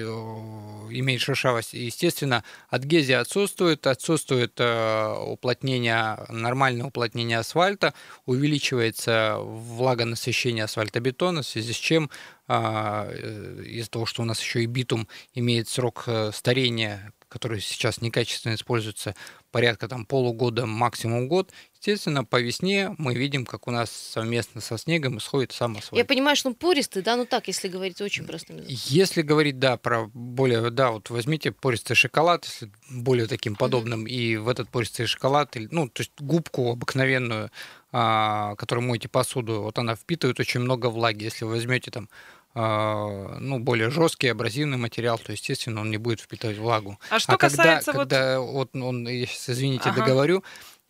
имеет 0.92 1.22
шершавость. 1.22 1.74
Естественно, 1.74 2.44
адгезия 2.70 3.20
отсутствует, 3.20 3.86
отсутствует 3.88 4.54
а, 4.60 5.20
уплотнение, 5.22 6.18
нормальное 6.30 6.88
уплотнение 6.88 7.40
асфальта, 7.40 7.94
увеличивается 8.26 9.38
влагонасыщение 9.40 10.64
асфальтобетона, 10.64 11.42
в 11.42 11.48
связи 11.48 11.74
с 11.74 11.78
чем 11.78 12.10
а, 12.48 13.08
э, 13.10 13.64
из-за 13.66 13.90
того, 13.90 14.06
что 14.06 14.22
у 14.22 14.26
нас 14.26 14.40
еще 14.40 14.64
и 14.64 14.68
битум 14.68 15.08
имеет 15.34 15.68
срок 15.68 16.04
э, 16.08 16.32
старения, 16.34 17.12
который 17.28 17.60
сейчас 17.60 18.02
некачественно 18.02 18.54
используется, 18.54 19.16
порядка 19.52 19.88
там 19.88 20.06
полугода, 20.06 20.66
максимум 20.66 21.28
год, 21.28 21.52
естественно, 21.86 22.26
по 22.26 22.41
весне 22.41 22.95
мы 22.98 23.13
видим, 23.13 23.45
как 23.45 23.67
у 23.67 23.71
нас 23.71 23.91
совместно 23.91 24.62
со 24.62 24.78
снегом 24.78 25.17
исходит 25.19 25.52
сам 25.52 25.78
асфальт. 25.78 25.98
Я 25.98 26.06
понимаю, 26.06 26.36
что 26.36 26.50
он 26.50 26.56
пористый, 26.56 27.04
да, 27.04 27.15
ну 27.15 27.26
так, 27.26 27.48
если 27.48 27.67
говорить 27.67 28.02
очень 28.02 28.26
простым 28.26 28.58
языком. 28.58 28.76
Если 28.88 29.21
говорить, 29.21 29.60
да, 29.60 29.78
про 29.78 30.10
более, 30.13 30.69
да, 30.71 30.91
вот 30.91 31.10
возьмите 31.10 31.52
пористый 31.52 31.95
шоколад, 31.95 32.45
если 32.45 32.71
более 32.89 33.28
таким 33.28 33.56
подобным, 33.56 34.06
mm-hmm. 34.06 34.10
и 34.10 34.38
в 34.38 34.50
этот 34.50 34.69
пористый 34.69 35.06
шоколад, 35.06 35.56
ну, 35.71 35.88
то 35.88 36.02
есть 36.02 36.12
губку 36.19 36.71
обыкновенную, 36.71 37.52
а, 37.91 38.56
которую 38.56 38.88
моете 38.88 39.08
посуду, 39.08 39.62
вот 39.62 39.78
она 39.78 39.95
впитывает 39.95 40.39
очень 40.39 40.62
много 40.62 40.88
влаги. 40.88 41.24
Если 41.24 41.45
вы 41.45 41.52
возьмете 41.52 41.91
там 41.91 42.10
а, 42.58 43.38
ну, 43.39 43.60
более 43.60 43.89
жесткий 43.89 44.30
абразивный 44.30 44.78
материал, 44.78 45.17
то, 45.17 45.34
естественно, 45.34 45.82
он 45.82 45.91
не 45.91 45.98
будет 45.98 46.21
впитывать 46.21 46.58
влагу. 46.58 46.98
А 47.10 47.19
что 47.19 47.34
а 47.34 47.38
касается 47.38 47.91
когда, 47.91 48.00
вот... 48.00 48.10
когда 48.10 48.39
вот 48.39 48.76
он, 48.76 49.08
извините, 49.08 49.89
ага. 49.89 50.02
договорю, 50.02 50.41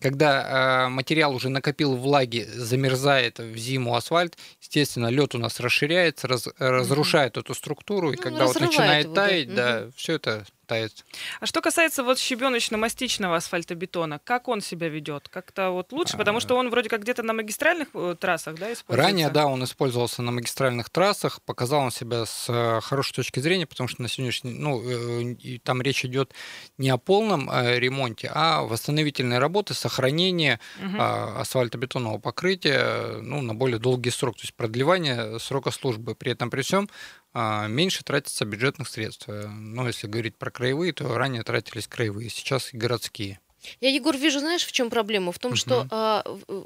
когда 0.05 0.85
э, 0.85 0.89
материал 0.89 1.33
уже 1.33 1.49
накопил 1.49 1.95
влаги, 1.95 2.45
замерзает 2.53 3.39
в 3.39 3.57
зиму 3.57 3.95
асфальт, 3.95 4.37
естественно, 4.61 5.07
лед 5.07 5.33
у 5.33 5.39
нас 5.39 5.59
расширяется, 5.59 6.27
раз, 6.27 6.47
разрушает 6.59 7.37
эту 7.37 7.55
структуру, 7.55 8.11
и 8.11 8.15
ну, 8.15 8.21
когда 8.21 8.45
вот 8.45 8.59
начинает 8.59 9.05
его, 9.05 9.15
таять, 9.15 9.55
да, 9.55 9.79
да 9.79 9.87
все 9.95 10.13
это 10.13 10.45
тает. 10.65 11.05
А 11.39 11.45
что 11.45 11.61
касается 11.61 12.03
вот 12.03 12.17
щебеночно-мастичного 12.17 13.35
асфальтобетона, 13.35 14.19
как 14.23 14.47
он 14.47 14.61
себя 14.61 14.89
ведет? 14.89 15.29
Как-то 15.29 15.69
вот 15.69 15.91
лучше, 15.91 16.17
потому 16.17 16.39
что 16.39 16.55
он 16.55 16.69
вроде 16.69 16.89
как 16.89 17.01
где-то 17.01 17.23
на 17.23 17.33
магистральных 17.33 17.89
э, 17.93 18.15
трассах, 18.19 18.55
да, 18.55 18.73
используется? 18.73 19.11
Ранее, 19.11 19.29
да, 19.29 19.47
он 19.47 19.63
использовался 19.63 20.21
на 20.21 20.31
магистральных 20.31 20.89
трассах, 20.89 21.41
показал 21.41 21.81
он 21.81 21.91
себя 21.91 22.25
с 22.25 22.47
э, 22.49 22.81
хорошей 22.81 23.13
точки 23.13 23.39
зрения, 23.39 23.65
потому 23.65 23.87
что 23.87 24.01
на 24.01 24.09
сегодняшний, 24.09 24.51
ну, 24.51 24.81
э, 24.83 25.59
там 25.63 25.81
речь 25.81 26.05
идет 26.05 26.33
не 26.77 26.89
о 26.89 26.97
полном 26.97 27.49
ремонте, 27.49 28.31
а 28.33 28.63
восстановительной 28.63 29.39
работы, 29.39 29.73
сохранение 29.73 30.59
угу. 30.83 30.97
асфальтобетонного 30.99 32.17
покрытия, 32.17 33.17
ну, 33.21 33.41
на 33.41 33.53
более 33.53 33.79
долгий 33.79 34.11
срок, 34.11 34.35
то 34.37 34.43
есть 34.43 34.53
продлевание 34.55 35.39
срока 35.39 35.71
службы. 35.71 36.15
При 36.15 36.31
этом 36.31 36.49
при 36.49 36.61
всем 36.61 36.89
а, 36.89 37.24
меньше 37.35 38.03
тратится 38.03 38.45
бюджетных 38.45 38.87
средств. 38.87 39.27
Ну, 39.27 39.87
если 39.87 40.07
говорить 40.07 40.37
про 40.37 40.51
краевые, 40.51 40.93
то 40.93 41.17
ранее 41.17 41.43
тратились 41.43 41.87
краевые, 41.87 42.29
сейчас 42.29 42.73
и 42.73 42.77
городские. 42.77 43.39
Я, 43.81 43.89
Егор, 43.89 44.15
вижу, 44.15 44.39
знаешь, 44.39 44.65
в 44.65 44.71
чем 44.71 44.89
проблема? 44.89 45.31
В 45.31 45.39
том, 45.39 45.53
uh-huh. 45.53 45.55
что 45.55 45.87
а, 45.89 46.23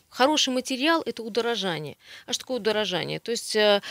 хороший 0.10 0.54
материал 0.54 1.02
это 1.06 1.24
удорожание. 1.24 1.98
А 2.26 2.34
что 2.34 2.42
такое 2.42 2.58
удорожание? 2.58 3.20
То 3.20 3.32
есть 3.32 3.56
а, 3.56 3.82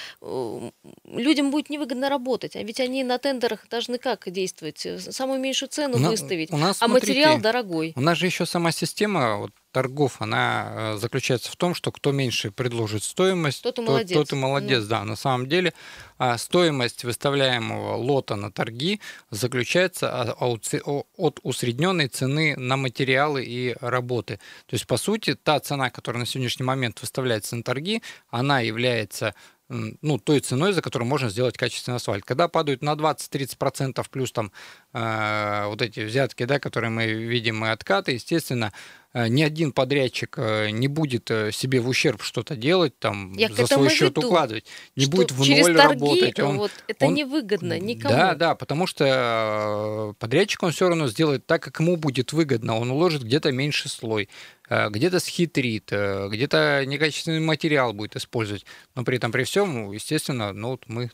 людям 1.04 1.50
будет 1.50 1.70
невыгодно 1.70 2.08
работать, 2.08 2.56
а 2.56 2.62
ведь 2.62 2.80
они 2.80 3.04
на 3.04 3.18
тендерах 3.18 3.68
должны 3.68 3.98
как 3.98 4.30
действовать? 4.30 4.86
Самую 5.10 5.40
меньшую 5.40 5.68
цену 5.68 5.96
у 5.96 6.10
выставить, 6.10 6.52
у 6.52 6.56
нас, 6.56 6.78
а 6.80 6.86
смотрите, 6.86 7.12
материал 7.12 7.38
дорогой. 7.40 7.92
У 7.96 8.00
нас 8.00 8.18
же 8.18 8.26
еще 8.26 8.46
сама 8.46 8.72
система, 8.72 9.38
вот 9.38 9.52
торгов, 9.72 10.20
она 10.20 10.68
э, 10.70 10.96
заключается 10.96 11.50
в 11.50 11.56
том, 11.56 11.74
что 11.74 11.92
кто 11.92 12.12
меньше 12.12 12.50
предложит 12.50 13.02
стоимость, 13.02 13.62
тот 13.62 13.78
и 13.78 13.82
молодец. 13.82 14.16
Тот, 14.16 14.28
тот 14.28 14.36
и 14.36 14.40
молодец, 14.40 14.84
да. 14.84 15.00
да. 15.00 15.04
На 15.04 15.16
самом 15.16 15.48
деле 15.48 15.74
а, 16.18 16.38
стоимость 16.38 17.04
выставляемого 17.04 17.96
лота 17.96 18.36
на 18.36 18.50
торги 18.50 19.00
заключается 19.30 20.32
от 20.32 21.40
усредненной 21.42 22.08
цены 22.08 22.56
на 22.56 22.76
материалы 22.76 23.44
и 23.44 23.76
работы. 23.80 24.38
То 24.66 24.74
есть, 24.74 24.86
по 24.86 24.96
сути, 24.96 25.34
та 25.34 25.60
цена, 25.60 25.90
которая 25.90 26.20
на 26.20 26.26
сегодняшний 26.26 26.64
момент 26.64 27.00
выставляется 27.00 27.56
на 27.56 27.62
торги, 27.62 28.02
она 28.30 28.60
является 28.60 29.34
ну, 29.68 30.18
той 30.18 30.40
ценой, 30.40 30.72
за 30.72 30.82
которую 30.82 31.08
можно 31.08 31.28
сделать 31.28 31.56
качественный 31.56 31.96
асфальт. 31.96 32.24
Когда 32.24 32.48
падают 32.48 32.82
на 32.82 32.94
20-30% 32.94 34.04
плюс 34.10 34.32
там 34.32 34.50
э, 34.94 35.64
вот 35.66 35.82
эти 35.82 36.00
взятки, 36.00 36.44
да, 36.44 36.58
которые 36.58 36.90
мы 36.90 37.06
видим, 37.06 37.64
и 37.64 37.68
откаты, 37.68 38.12
естественно, 38.12 38.72
э, 39.12 39.28
ни 39.28 39.42
один 39.42 39.72
подрядчик 39.72 40.34
э, 40.38 40.70
не 40.70 40.88
будет 40.88 41.30
э, 41.30 41.52
себе 41.52 41.80
в 41.80 41.88
ущерб 41.88 42.22
что-то 42.22 42.56
делать, 42.56 42.98
там, 42.98 43.34
Я 43.34 43.52
за 43.52 43.66
свой 43.66 43.90
счет 43.90 44.16
веду, 44.16 44.26
укладывать, 44.26 44.64
не 44.96 45.06
будет 45.06 45.32
в 45.32 45.38
ноль 45.38 45.76
торги, 45.76 46.00
работать. 46.00 46.40
Он, 46.40 46.56
вот, 46.56 46.72
это 46.86 47.06
он, 47.06 47.14
невыгодно 47.14 47.78
никому. 47.78 48.14
Да, 48.14 48.34
да, 48.34 48.54
потому 48.54 48.86
что 48.86 50.14
подрядчик 50.18 50.62
он 50.62 50.72
все 50.72 50.88
равно 50.88 51.08
сделает 51.08 51.46
так, 51.46 51.62
как 51.62 51.78
ему 51.80 51.96
будет 51.96 52.32
выгодно. 52.32 52.78
Он 52.78 52.90
уложит 52.90 53.22
где-то 53.22 53.52
меньше 53.52 53.90
слой. 53.90 54.30
Э, 54.68 54.88
где-то 54.90 55.20
схитрит, 55.20 55.88
э, 55.92 56.28
где-то 56.30 56.84
некачественный 56.86 57.40
материал 57.40 57.92
будет 57.92 58.16
использовать. 58.16 58.66
Но 58.94 59.04
при 59.04 59.16
этом, 59.16 59.32
при 59.32 59.44
всем, 59.44 59.92
естественно, 59.92 60.52
ну, 60.52 60.70
вот 60.70 60.84
мы 60.86 61.10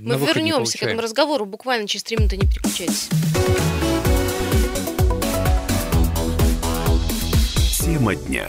мы 0.00 0.16
вернемся 0.16 0.78
к 0.78 0.82
этому 0.82 1.00
разговору 1.00 1.46
буквально 1.46 1.88
через 1.88 2.04
три 2.04 2.18
минуты, 2.18 2.36
не 2.36 2.46
переключайтесь. 2.46 3.08
Тема 7.78 8.14
дня. 8.14 8.46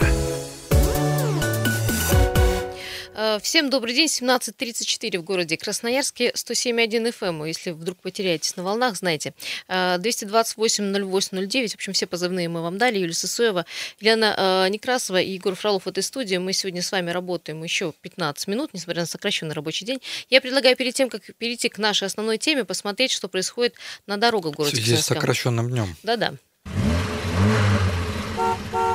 Э, 3.15 3.39
всем 3.41 3.69
добрый 3.69 3.93
день. 3.93 4.07
17.34 4.07 5.19
в 5.19 5.23
городе 5.23 5.57
Красноярске, 5.57 6.31
107.1 6.35 7.09
FM. 7.09 7.27
Эм. 7.27 7.45
Если 7.45 7.71
вдруг 7.71 7.99
потеряетесь 7.99 8.55
на 8.55 8.63
волнах, 8.63 8.95
знаете. 8.95 9.33
228-08-09. 9.69 11.69
В 11.69 11.75
общем, 11.75 11.93
все 11.93 12.07
позывные 12.07 12.49
мы 12.49 12.61
вам 12.61 12.77
дали. 12.77 12.99
Юлия 12.99 13.13
Сысоева, 13.13 13.65
Елена 13.99 14.65
э, 14.65 14.69
Некрасова 14.69 15.21
и 15.21 15.31
Егор 15.31 15.55
Фролов 15.55 15.85
в 15.85 15.87
этой 15.87 16.03
студии. 16.03 16.37
Мы 16.37 16.53
сегодня 16.53 16.81
с 16.81 16.91
вами 16.91 17.11
работаем 17.11 17.63
еще 17.63 17.93
15 18.01 18.47
минут, 18.47 18.71
несмотря 18.73 19.03
на 19.03 19.07
сокращенный 19.07 19.53
рабочий 19.53 19.85
день. 19.85 20.01
Я 20.29 20.41
предлагаю 20.41 20.75
перед 20.75 20.95
тем, 20.95 21.09
как 21.09 21.21
перейти 21.37 21.69
к 21.69 21.77
нашей 21.77 22.05
основной 22.05 22.37
теме, 22.37 22.65
посмотреть, 22.65 23.11
что 23.11 23.27
происходит 23.27 23.75
на 24.07 24.17
дорогах 24.17 24.53
в 24.53 24.55
городе 24.55 24.81
В 24.81 24.85
связи 24.85 25.01
с 25.01 25.05
сокращенным 25.05 25.69
днем. 25.69 25.95
Да-да. 26.03 26.33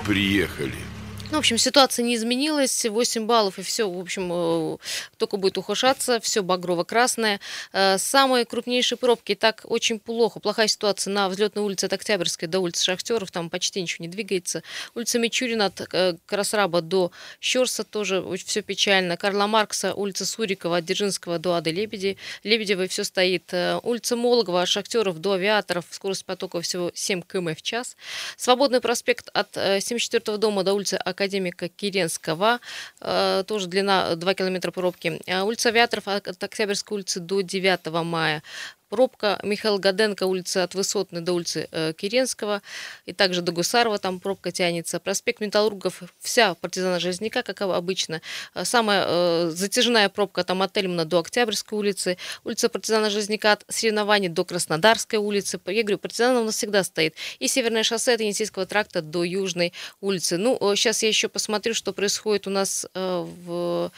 Приехали. 0.05 0.88
Ну, 1.31 1.37
в 1.37 1.41
общем, 1.41 1.59
ситуация 1.59 2.05
не 2.05 2.15
изменилась, 2.15 2.87
8 2.87 3.27
баллов, 3.27 3.59
и 3.59 3.63
все, 3.63 3.89
в 3.89 4.01
общем, 4.01 4.31
э, 4.33 4.77
только 5.19 5.37
будет 5.37 5.59
ухудшаться, 5.59 6.21
все 6.21 6.43
багрово-красное. 6.43 7.39
Э, 7.75 7.99
самые 7.99 8.47
крупнейшие 8.47 8.97
пробки, 8.97 9.35
так 9.35 9.61
очень 9.65 9.99
плохо, 9.99 10.41
плохая 10.41 10.69
ситуация 10.69 11.13
на 11.13 11.29
взлетной 11.29 11.63
улице 11.63 11.85
от 11.85 11.93
Октябрьской 11.93 12.49
до 12.49 12.61
улицы 12.61 12.83
Шахтеров, 12.83 13.31
там 13.31 13.51
почти 13.51 13.83
ничего 13.83 14.07
не 14.07 14.09
двигается. 14.09 14.63
Улица 14.95 15.19
Мичурина 15.19 15.67
от 15.67 15.87
э, 15.93 16.15
Красраба 16.25 16.81
до 16.81 17.13
Щерса 17.41 17.85
тоже 17.85 18.25
все 18.47 18.63
печально. 18.63 19.19
Карла 19.19 19.47
Маркса, 19.47 19.93
улица 19.93 20.25
Сурикова 20.25 20.79
от 20.79 20.87
Дзержинского 20.87 21.39
до 21.39 21.53
Ады 21.57 21.73
Лебеди. 21.73 22.17
Лебедевой 22.43 22.89
все 22.89 23.05
стоит. 23.05 23.53
Улица 23.83 24.17
Мологова 24.17 24.63
от 24.63 24.69
Шахтеров 24.69 25.19
до 25.19 25.33
Авиаторов, 25.33 25.85
скорость 25.91 26.25
потока 26.25 26.63
всего 26.63 26.91
7 26.95 27.21
км 27.21 27.55
в 27.55 27.61
час. 27.61 27.99
Свободный 28.39 28.81
проспект 28.81 29.29
от 29.35 29.53
74 29.53 30.39
дома 30.39 30.65
до 30.65 30.73
улицы 30.73 30.95
академика 31.19 31.69
Киренского, 31.69 32.61
э, 33.01 33.43
тоже 33.47 33.67
длина 33.67 34.15
2 34.15 34.35
километра 34.35 34.71
пробки. 34.71 35.21
Улица 35.43 35.71
Авиаторов 35.71 36.07
от 36.07 36.43
Октябрьской 36.43 36.99
улицы 36.99 37.21
до 37.21 37.41
9 37.41 38.05
мая. 38.05 38.43
Пробка 38.89 39.39
Михаила 39.43 39.79
Гаденко, 39.79 40.25
улица 40.25 40.65
от 40.65 40.75
Высотной 40.75 41.21
до 41.21 41.33
улицы 41.33 41.69
э, 41.71 41.93
Киренского, 41.93 42.63
и 43.07 43.13
также 43.13 43.43
до 43.43 43.53
Гусарова 43.53 43.99
там 43.99 44.21
пробка 44.21 44.51
тянется. 44.53 45.01
Проспект 45.01 45.41
Металлургов, 45.41 46.03
вся 46.21 46.55
партизана 46.55 47.01
Железняка, 47.01 47.43
как 47.43 47.61
обычно. 47.63 48.21
Э, 48.55 48.65
самая 48.65 49.05
э, 49.07 49.51
затяжная 49.55 50.09
пробка 50.09 50.45
там 50.45 50.63
от 50.63 50.77
Эльмана 50.77 51.05
до 51.05 51.21
Октябрьской 51.21 51.79
улицы, 51.79 52.19
улица 52.45 52.69
партизана 52.69 53.11
Железняка 53.11 53.53
от 53.53 53.65
Соревнований 53.69 54.29
до 54.29 54.45
Краснодарской 54.45 55.19
улицы. 55.19 55.61
Я 55.67 55.83
говорю, 55.83 55.99
партизана 55.99 56.41
у 56.41 56.45
нас 56.45 56.57
всегда 56.57 56.85
стоит. 56.85 57.15
И 57.39 57.49
Северное 57.49 57.83
шоссе 57.83 58.15
от 58.15 58.21
Енисейского 58.21 58.67
тракта 58.67 59.03
до 59.03 59.25
Южной 59.25 59.73
улицы. 60.01 60.37
Ну, 60.37 60.59
сейчас 60.77 61.03
я 61.03 61.09
еще 61.09 61.29
посмотрю, 61.29 61.75
что 61.75 61.93
происходит 61.93 62.47
у 62.47 62.51
нас 62.51 62.87
в 62.95 63.91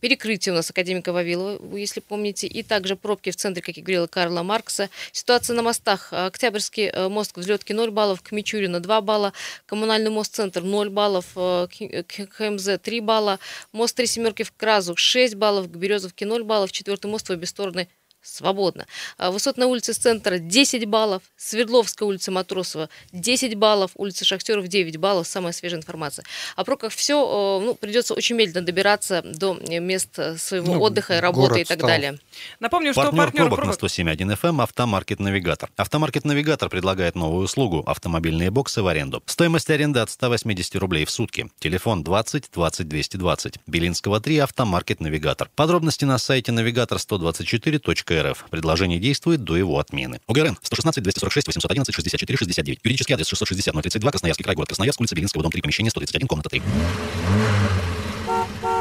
перекрытие 0.00 0.52
у 0.52 0.56
нас 0.56 0.70
академика 0.70 1.12
Вавилова, 1.12 1.76
если 1.76 2.00
помните, 2.00 2.46
и 2.46 2.62
также 2.62 2.96
пробки 2.96 3.30
в 3.30 3.36
центре, 3.36 3.62
как 3.62 3.76
я 3.76 3.82
говорила, 3.82 4.06
Карла 4.06 4.42
Маркса. 4.42 4.90
Ситуация 5.12 5.54
на 5.54 5.62
мостах. 5.62 6.12
Октябрьский 6.12 6.88
э, 6.88 7.08
мост 7.08 7.32
к 7.32 7.38
взлетке 7.38 7.74
0 7.74 7.90
баллов, 7.90 8.22
к 8.22 8.32
Мичурина 8.32 8.80
2 8.80 9.00
балла, 9.00 9.32
коммунальный 9.66 10.10
мост-центр 10.10 10.62
0 10.62 10.90
баллов, 10.90 11.26
э, 11.36 11.66
к 12.06 12.26
ХМЗ 12.30 12.78
3 12.82 13.00
балла, 13.00 13.38
мост 13.72 13.96
Три 13.96 14.06
Семерки 14.06 14.42
в 14.42 14.52
Кразу 14.52 14.96
6 14.96 15.34
баллов, 15.34 15.70
к 15.70 15.76
Березовке 15.76 16.26
0 16.26 16.42
баллов, 16.44 16.72
четвертый 16.72 17.10
мост 17.10 17.28
в 17.28 17.32
обе 17.32 17.46
стороны 17.46 17.88
свободно. 18.24 18.86
А, 19.18 19.30
высот 19.30 19.56
на 19.56 19.66
улице 19.66 19.92
центра 19.92 20.38
10 20.38 20.86
баллов, 20.86 21.22
Свердловская 21.36 22.06
улица 22.06 22.30
Матросова 22.30 22.88
10 23.12 23.54
баллов, 23.54 23.92
улица 23.94 24.24
Шахтеров 24.24 24.66
9 24.66 24.96
баллов, 24.96 25.26
самая 25.26 25.52
свежая 25.52 25.80
информация. 25.80 26.24
о 26.56 26.64
про 26.64 26.76
как 26.76 26.92
все, 26.92 27.60
ну, 27.62 27.74
придется 27.74 28.14
очень 28.14 28.36
медленно 28.36 28.64
добираться 28.64 29.22
до 29.22 29.54
мест 29.54 30.18
э, 30.18 30.36
своего 30.36 30.74
ну, 30.74 30.80
отдыха 30.80 31.16
и 31.16 31.20
работы 31.20 31.60
и 31.60 31.64
так 31.64 31.78
стал. 31.78 31.88
далее. 31.88 32.18
Напомню, 32.60 32.94
партнер 32.94 33.12
что 33.12 33.16
партнер 33.16 33.42
пробок, 33.48 33.58
пробок 33.60 33.82
на 33.82 33.86
107.1 33.86 34.40
FM 34.40 34.62
«Автомаркет 34.62 35.20
Навигатор». 35.20 35.70
«Автомаркет 35.76 36.24
Навигатор» 36.24 36.68
предлагает 36.68 37.14
новую 37.14 37.44
услугу– 37.44 37.82
автомобильные 37.86 38.50
боксы 38.50 38.82
в 38.82 38.86
аренду. 38.86 39.22
Стоимость 39.26 39.70
аренды 39.70 40.00
от 40.00 40.10
180 40.10 40.76
рублей 40.76 41.04
в 41.04 41.10
сутки. 41.10 41.50
Телефон 41.58 42.02
20 42.02 42.50
20 42.52 42.88
220. 42.88 43.54
Белинского 43.66 44.20
3 44.20 44.38
«Автомаркет 44.38 45.00
Навигатор». 45.00 45.50
Подробности 45.54 46.04
на 46.04 46.18
сайте 46.18 46.52
навигатор124.ру 46.52 48.13
РФ. 48.22 48.46
Предложение 48.50 48.98
действует 48.98 49.44
до 49.44 49.56
его 49.56 49.78
отмены. 49.78 50.20
УГРН 50.26 50.58
116 50.62 51.02
246 51.02 51.48
811 51.48 51.94
64 51.94 52.38
69. 52.38 52.78
Юридический 52.84 53.14
адрес 53.14 53.28
660 53.28 53.74
032 53.82 54.10
Красноярский 54.10 54.44
край, 54.44 54.56
город 54.56 54.68
Красноярск, 54.68 55.00
улица 55.00 55.14
Белинского, 55.14 55.42
дом 55.42 55.52
3, 55.52 55.62
помещение 55.62 55.90
131, 55.90 56.28
комната 56.28 56.48
3. 56.48 56.62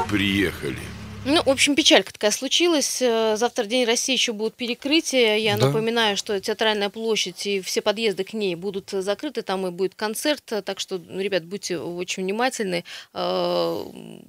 Приехали. 0.09 0.77
Ну, 1.25 1.41
в 1.41 1.49
общем, 1.49 1.75
печалька 1.75 2.11
такая 2.11 2.31
случилась. 2.31 3.01
Э, 3.01 3.37
завтра 3.37 3.63
День 3.63 3.85
России 3.85 4.13
еще 4.13 4.33
будут 4.33 4.55
перекрытия. 4.55 5.37
Я 5.37 5.57
да. 5.57 5.67
напоминаю, 5.67 6.17
что 6.17 6.39
театральная 6.39 6.89
площадь 6.89 7.47
и 7.47 7.61
все 7.61 7.81
подъезды 7.81 8.25
к 8.25 8.33
ней 8.33 8.55
будут 8.55 8.93
э, 8.93 9.01
закрыты. 9.01 9.41
Там 9.41 9.65
и 9.65 9.71
будет 9.71 9.95
концерт. 9.95 10.43
Так 10.65 10.81
что, 10.81 10.99
ну, 11.07 11.21
ребят, 11.21 11.45
будьте 11.45 11.77
очень 11.77 12.23
внимательны. 12.23 12.83
Э, 13.13 13.85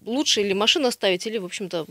лучше 0.06 0.42
или 0.42 0.52
машину 0.52 0.86
оставить, 0.86 1.26
или, 1.26 1.38
в 1.38 1.44
общем-то, 1.44 1.86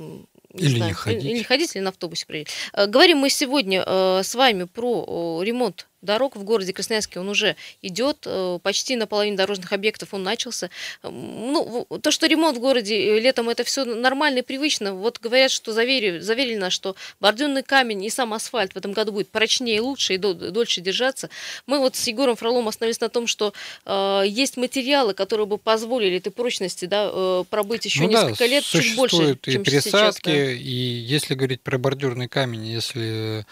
или 0.54 0.78
знаю, 0.78 0.92
не 0.92 0.94
ходить. 0.94 1.24
Или 1.24 1.44
ходить, 1.44 1.76
или 1.76 1.84
на 1.84 1.90
автобусе 1.90 2.26
приедет. 2.26 2.52
Э, 2.74 2.88
говорим 2.88 3.20
мы 3.20 3.30
сегодня 3.30 3.84
с 3.84 4.36
вами 4.36 4.64
про 4.66 5.42
ремонт 5.44 5.88
дорог 6.04 6.36
в 6.36 6.44
городе 6.44 6.74
Красноярске, 6.74 7.20
он 7.20 7.30
уже 7.30 7.56
идет, 7.82 8.26
э, 8.26 8.60
почти 8.62 8.96
наполовину 8.96 9.38
дорожных 9.38 9.72
объектов 9.72 10.14
он 10.14 10.24
начался. 10.24 10.70
Ну, 11.02 11.88
то, 12.02 12.12
что 12.12 12.28
ремонт 12.28 12.58
в 12.58 12.60
городе 12.60 12.96
э, 12.96 13.20
летом, 13.20 13.50
это 13.50 13.64
все 13.64 13.86
нормально 13.86 14.40
и 14.40 14.42
привычно. 14.42 14.94
Вот 14.94 15.20
говорят, 15.20 15.50
что 15.50 15.72
заверили, 15.72 16.20
заверили 16.20 16.58
нас, 16.58 16.74
что 16.74 16.96
бордюрный 17.20 17.64
камень 17.64 18.04
и 18.04 18.10
сам 18.10 18.34
асфальт 18.34 18.74
в 18.74 18.78
этом 18.78 18.92
году 18.92 19.14
будет 19.14 19.30
прочнее, 19.30 19.82
лучше 19.82 20.16
и 20.16 20.18
дольше 20.18 20.82
держаться. 20.82 21.30
Мы 21.66 21.80
вот 21.80 21.96
с 21.96 22.08
Егором 22.08 22.36
Фролом 22.36 22.68
остановились 22.68 23.00
на 23.00 23.10
том, 23.10 23.26
что 23.26 23.54
э, 23.86 24.24
есть 24.28 24.58
материалы, 24.58 25.14
которые 25.14 25.48
бы 25.48 25.58
позволили 25.58 26.18
этой 26.18 26.32
прочности 26.32 26.86
да, 26.86 27.10
э, 27.12 27.44
пробыть 27.50 27.86
еще 27.86 28.04
ну 28.04 28.10
несколько 28.10 28.40
да, 28.40 28.48
лет, 28.48 28.64
чуть 28.64 28.96
больше, 28.96 29.38
и 29.46 29.52
чем 29.52 29.64
пересадки, 29.64 29.90
сейчас. 29.90 30.22
Да. 30.22 30.32
И 30.52 30.72
если 30.72 31.36
говорить 31.36 31.62
про 31.62 31.78
бордюрный 31.78 32.28
камень, 32.28 32.66
если 32.66 33.46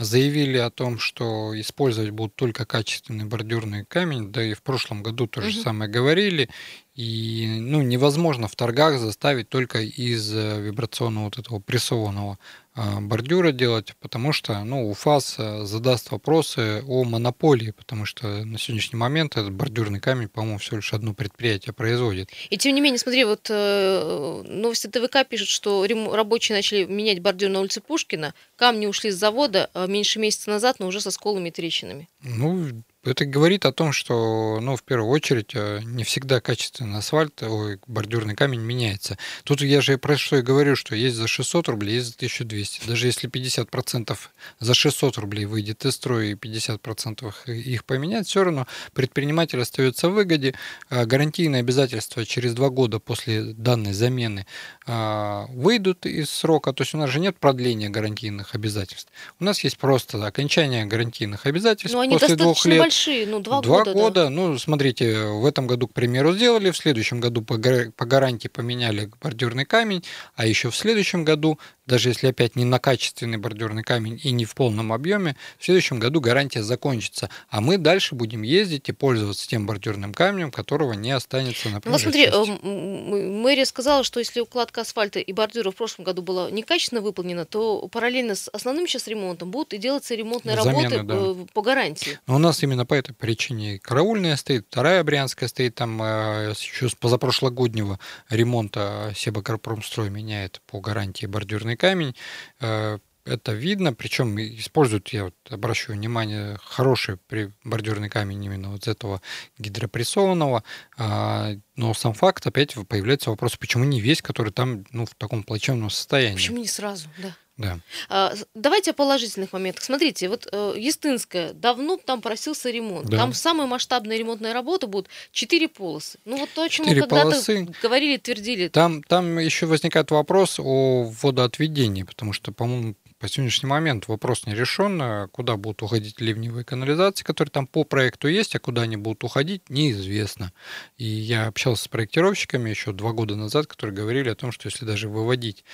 заявили 0.00 0.56
о 0.56 0.70
том, 0.70 0.98
что 0.98 1.58
использовать 1.60 2.10
будут 2.10 2.34
только 2.34 2.64
качественный 2.64 3.26
бордюрный 3.26 3.84
камень, 3.84 4.32
да 4.32 4.42
и 4.42 4.54
в 4.54 4.62
прошлом 4.62 5.02
году 5.02 5.26
то 5.26 5.42
же 5.42 5.52
самое 5.52 5.90
говорили. 5.90 6.48
И 6.94 7.58
ну, 7.60 7.82
невозможно 7.82 8.48
в 8.48 8.56
торгах 8.56 8.98
заставить 8.98 9.48
только 9.48 9.80
из 9.80 10.34
э, 10.34 10.60
вибрационного 10.60 11.24
вот 11.24 11.38
этого 11.38 11.60
прессованного 11.60 12.38
бордюра 12.76 13.52
делать, 13.52 13.94
потому 14.00 14.32
что 14.32 14.62
ну, 14.64 14.90
УФАС 14.90 15.36
э, 15.38 15.64
задаст 15.64 16.10
вопросы 16.10 16.82
о 16.86 17.04
монополии, 17.04 17.72
потому 17.72 18.06
что 18.06 18.44
на 18.44 18.58
сегодняшний 18.58 18.98
момент 18.98 19.36
этот 19.36 19.52
бордюрный 19.52 20.00
камень, 20.00 20.28
по-моему, 20.28 20.58
всего 20.58 20.76
лишь 20.76 20.94
одно 20.94 21.12
предприятие 21.12 21.72
производит. 21.72 22.30
И 22.48 22.56
тем 22.56 22.74
не 22.74 22.80
менее, 22.80 22.98
смотри, 22.98 23.24
вот 23.24 23.48
э, 23.50 24.42
новости 24.46 24.86
ТВК 24.86 25.26
пишут, 25.28 25.48
что 25.48 25.86
рабочие 26.12 26.56
начали 26.56 26.84
менять 26.84 27.20
бордюр 27.20 27.50
на 27.50 27.60
улице 27.60 27.80
Пушкина, 27.80 28.34
камни 28.56 28.86
ушли 28.86 29.10
с 29.10 29.16
завода 29.16 29.68
а 29.74 29.86
меньше 29.86 30.18
месяца 30.18 30.50
назад, 30.50 30.76
но 30.78 30.86
уже 30.86 31.00
со 31.00 31.10
сколами 31.10 31.48
и 31.48 31.52
трещинами. 31.52 32.08
Ну, 32.22 32.82
это 33.02 33.24
говорит 33.24 33.64
о 33.64 33.72
том, 33.72 33.92
что, 33.92 34.58
ну, 34.60 34.76
в 34.76 34.82
первую 34.82 35.08
очередь, 35.10 35.52
э, 35.54 35.80
не 35.84 36.04
всегда 36.04 36.40
качественный 36.40 36.98
асфальт, 36.98 37.42
ой, 37.42 37.78
бордюрный 37.86 38.34
камень 38.34 38.60
меняется. 38.60 39.16
Тут 39.44 39.62
я 39.62 39.80
же 39.80 39.96
про 39.96 40.18
что 40.18 40.36
и 40.36 40.42
говорю, 40.42 40.76
что 40.76 40.94
есть 40.94 41.16
за 41.16 41.26
600 41.26 41.68
рублей, 41.68 41.94
есть 41.94 42.08
за 42.08 42.14
1200. 42.16 42.86
Даже 42.86 43.06
если 43.06 43.30
50% 43.30 44.18
за 44.58 44.74
600 44.74 45.16
рублей 45.16 45.46
выйдет 45.46 45.86
из 45.86 45.94
строя 45.94 46.26
и 46.26 46.34
50% 46.34 47.32
их 47.46 47.86
поменять, 47.86 48.26
все 48.26 48.44
равно 48.44 48.66
предприниматель 48.92 49.60
остается 49.62 50.10
в 50.10 50.12
выгоде. 50.12 50.54
А 50.90 51.06
гарантийные 51.06 51.60
обязательства 51.60 52.26
через 52.26 52.52
два 52.52 52.68
года 52.68 52.98
после 52.98 53.54
данной 53.54 53.94
замены 53.94 54.46
а, 54.86 55.46
выйдут 55.48 56.04
из 56.04 56.28
срока. 56.28 56.74
То 56.74 56.82
есть 56.82 56.92
у 56.94 56.98
нас 56.98 57.08
же 57.08 57.18
нет 57.18 57.38
продления 57.38 57.88
гарантийных 57.88 58.54
обязательств. 58.54 59.10
У 59.38 59.44
нас 59.44 59.64
есть 59.64 59.78
просто 59.78 60.26
окончание 60.26 60.84
гарантийных 60.84 61.46
обязательств 61.46 61.96
после 61.96 62.36
двух 62.36 62.66
лет 62.66 62.89
большие, 62.90 63.26
ну, 63.26 63.40
два, 63.40 63.60
два 63.60 63.78
года. 63.78 63.92
года, 63.92 64.24
да. 64.24 64.30
ну, 64.30 64.58
смотрите, 64.58 65.24
в 65.24 65.46
этом 65.46 65.66
году, 65.66 65.86
к 65.86 65.92
примеру, 65.92 66.32
сделали, 66.32 66.70
в 66.70 66.76
следующем 66.76 67.20
году 67.20 67.42
по, 67.42 67.56
по 67.96 68.04
гарантии 68.04 68.48
поменяли 68.48 69.10
бордюрный 69.22 69.64
камень, 69.64 70.04
а 70.34 70.46
еще 70.46 70.70
в 70.70 70.76
следующем 70.76 71.24
году 71.24 71.58
даже 71.90 72.10
если 72.10 72.28
опять 72.28 72.54
не 72.54 72.64
на 72.64 72.78
качественный 72.78 73.36
бордюрный 73.36 73.82
камень 73.82 74.20
и 74.22 74.30
не 74.30 74.44
в 74.44 74.54
полном 74.54 74.92
объеме, 74.92 75.36
в 75.58 75.64
следующем 75.64 75.98
году 75.98 76.20
гарантия 76.20 76.62
закончится. 76.62 77.28
А 77.48 77.60
мы 77.60 77.78
дальше 77.78 78.14
будем 78.14 78.42
ездить 78.42 78.88
и 78.88 78.92
пользоваться 78.92 79.48
тем 79.48 79.66
бордюрным 79.66 80.14
камнем, 80.14 80.52
которого 80.52 80.92
не 80.92 81.10
останется 81.10 81.68
на 81.68 81.82
Ну, 81.84 81.98
смотри, 81.98 82.26
эм, 82.26 83.42
мэрия 83.42 83.64
сказала, 83.64 84.04
что 84.04 84.20
если 84.20 84.38
укладка 84.38 84.82
асфальта 84.82 85.18
и 85.18 85.32
бордюра 85.32 85.72
в 85.72 85.74
прошлом 85.74 86.04
году 86.04 86.22
была 86.22 86.48
некачественно 86.52 87.00
выполнена, 87.00 87.44
то 87.44 87.88
параллельно 87.88 88.36
с 88.36 88.48
основным 88.52 88.86
сейчас 88.86 89.08
ремонтом 89.08 89.50
будут 89.50 89.74
и 89.74 89.78
делаться 89.78 90.14
ремонтные 90.14 90.62
Замены, 90.62 90.96
работы 90.96 91.02
да. 91.02 91.42
Э, 91.42 91.46
по 91.52 91.62
гарантии. 91.62 92.20
Но 92.28 92.36
у 92.36 92.38
нас 92.38 92.62
именно 92.62 92.79
по 92.84 92.94
этой 92.94 93.14
причине 93.14 93.78
караульная 93.78 94.36
стоит, 94.36 94.66
вторая 94.68 95.02
Брянская 95.04 95.48
стоит, 95.48 95.74
там 95.74 96.02
э, 96.02 96.54
еще 96.58 96.88
с 96.88 96.94
позапрошлогоднего 96.94 97.98
ремонта 98.28 99.12
Себакарпромстрой 99.16 100.10
меняет 100.10 100.60
по 100.66 100.80
гарантии 100.80 101.26
бордюрный 101.26 101.76
камень. 101.76 102.14
Э, 102.60 102.98
это 103.24 103.52
видно, 103.52 103.92
причем 103.92 104.38
используют, 104.38 105.08
я 105.10 105.24
вот 105.24 105.34
обращаю 105.48 105.98
внимание, 105.98 106.58
хороший 106.62 107.18
бордюрный 107.64 108.08
камень 108.08 108.42
именно 108.44 108.70
вот 108.70 108.88
этого 108.88 109.20
гидропрессованного, 109.58 110.64
а, 110.96 111.52
но 111.76 111.94
сам 111.94 112.14
факт, 112.14 112.46
опять 112.46 112.74
появляется 112.88 113.30
вопрос, 113.30 113.56
почему 113.56 113.84
не 113.84 114.00
весь, 114.00 114.22
который 114.22 114.52
там 114.52 114.84
ну, 114.90 115.06
в 115.06 115.14
таком 115.14 115.42
плачевном 115.42 115.90
состоянии. 115.90 116.36
Почему 116.36 116.58
не 116.58 116.68
сразу, 116.68 117.08
да. 117.18 117.36
Да. 117.60 117.78
А, 118.08 118.32
давайте 118.54 118.92
о 118.92 118.94
положительных 118.94 119.52
моментах. 119.52 119.84
Смотрите, 119.84 120.30
вот 120.30 120.48
э, 120.50 120.74
Естинская, 120.78 121.52
давно 121.52 121.98
там 121.98 122.22
просился 122.22 122.70
ремонт. 122.70 123.06
Да. 123.08 123.18
Там 123.18 123.34
самая 123.34 123.66
масштабная 123.66 124.16
ремонтная 124.16 124.54
работа 124.54 124.86
будут 124.86 125.08
четыре 125.30 125.68
полосы. 125.68 126.18
Ну 126.24 126.38
вот 126.38 126.48
то, 126.54 126.62
о 126.62 126.68
чем 126.70 126.86
мы 126.86 126.94
когда-то 126.94 127.38
говорили, 127.82 128.16
твердили. 128.16 128.68
Там, 128.68 129.02
там 129.02 129.38
еще 129.38 129.66
возникает 129.66 130.10
вопрос 130.10 130.58
о 130.58 131.12
водоотведении, 131.20 132.02
потому 132.02 132.32
что, 132.32 132.50
по-моему, 132.50 132.94
по 133.20 133.28
сегодняшний 133.28 133.68
момент 133.68 134.08
вопрос 134.08 134.46
не 134.46 134.54
решен, 134.54 135.28
куда 135.28 135.58
будут 135.58 135.82
уходить 135.82 136.20
ливневые 136.22 136.64
канализации, 136.64 137.22
которые 137.22 137.52
там 137.52 137.66
по 137.66 137.84
проекту 137.84 138.28
есть, 138.28 138.56
а 138.56 138.58
куда 138.58 138.82
они 138.82 138.96
будут 138.96 139.24
уходить, 139.24 139.68
неизвестно. 139.68 140.52
И 140.96 141.04
я 141.04 141.46
общался 141.46 141.84
с 141.84 141.88
проектировщиками 141.88 142.70
еще 142.70 142.92
два 142.92 143.12
года 143.12 143.36
назад, 143.36 143.66
которые 143.66 143.94
говорили 143.94 144.30
о 144.30 144.34
том, 144.34 144.52
что 144.52 144.68
если 144.68 144.86
даже 144.86 145.10
выводить 145.10 145.64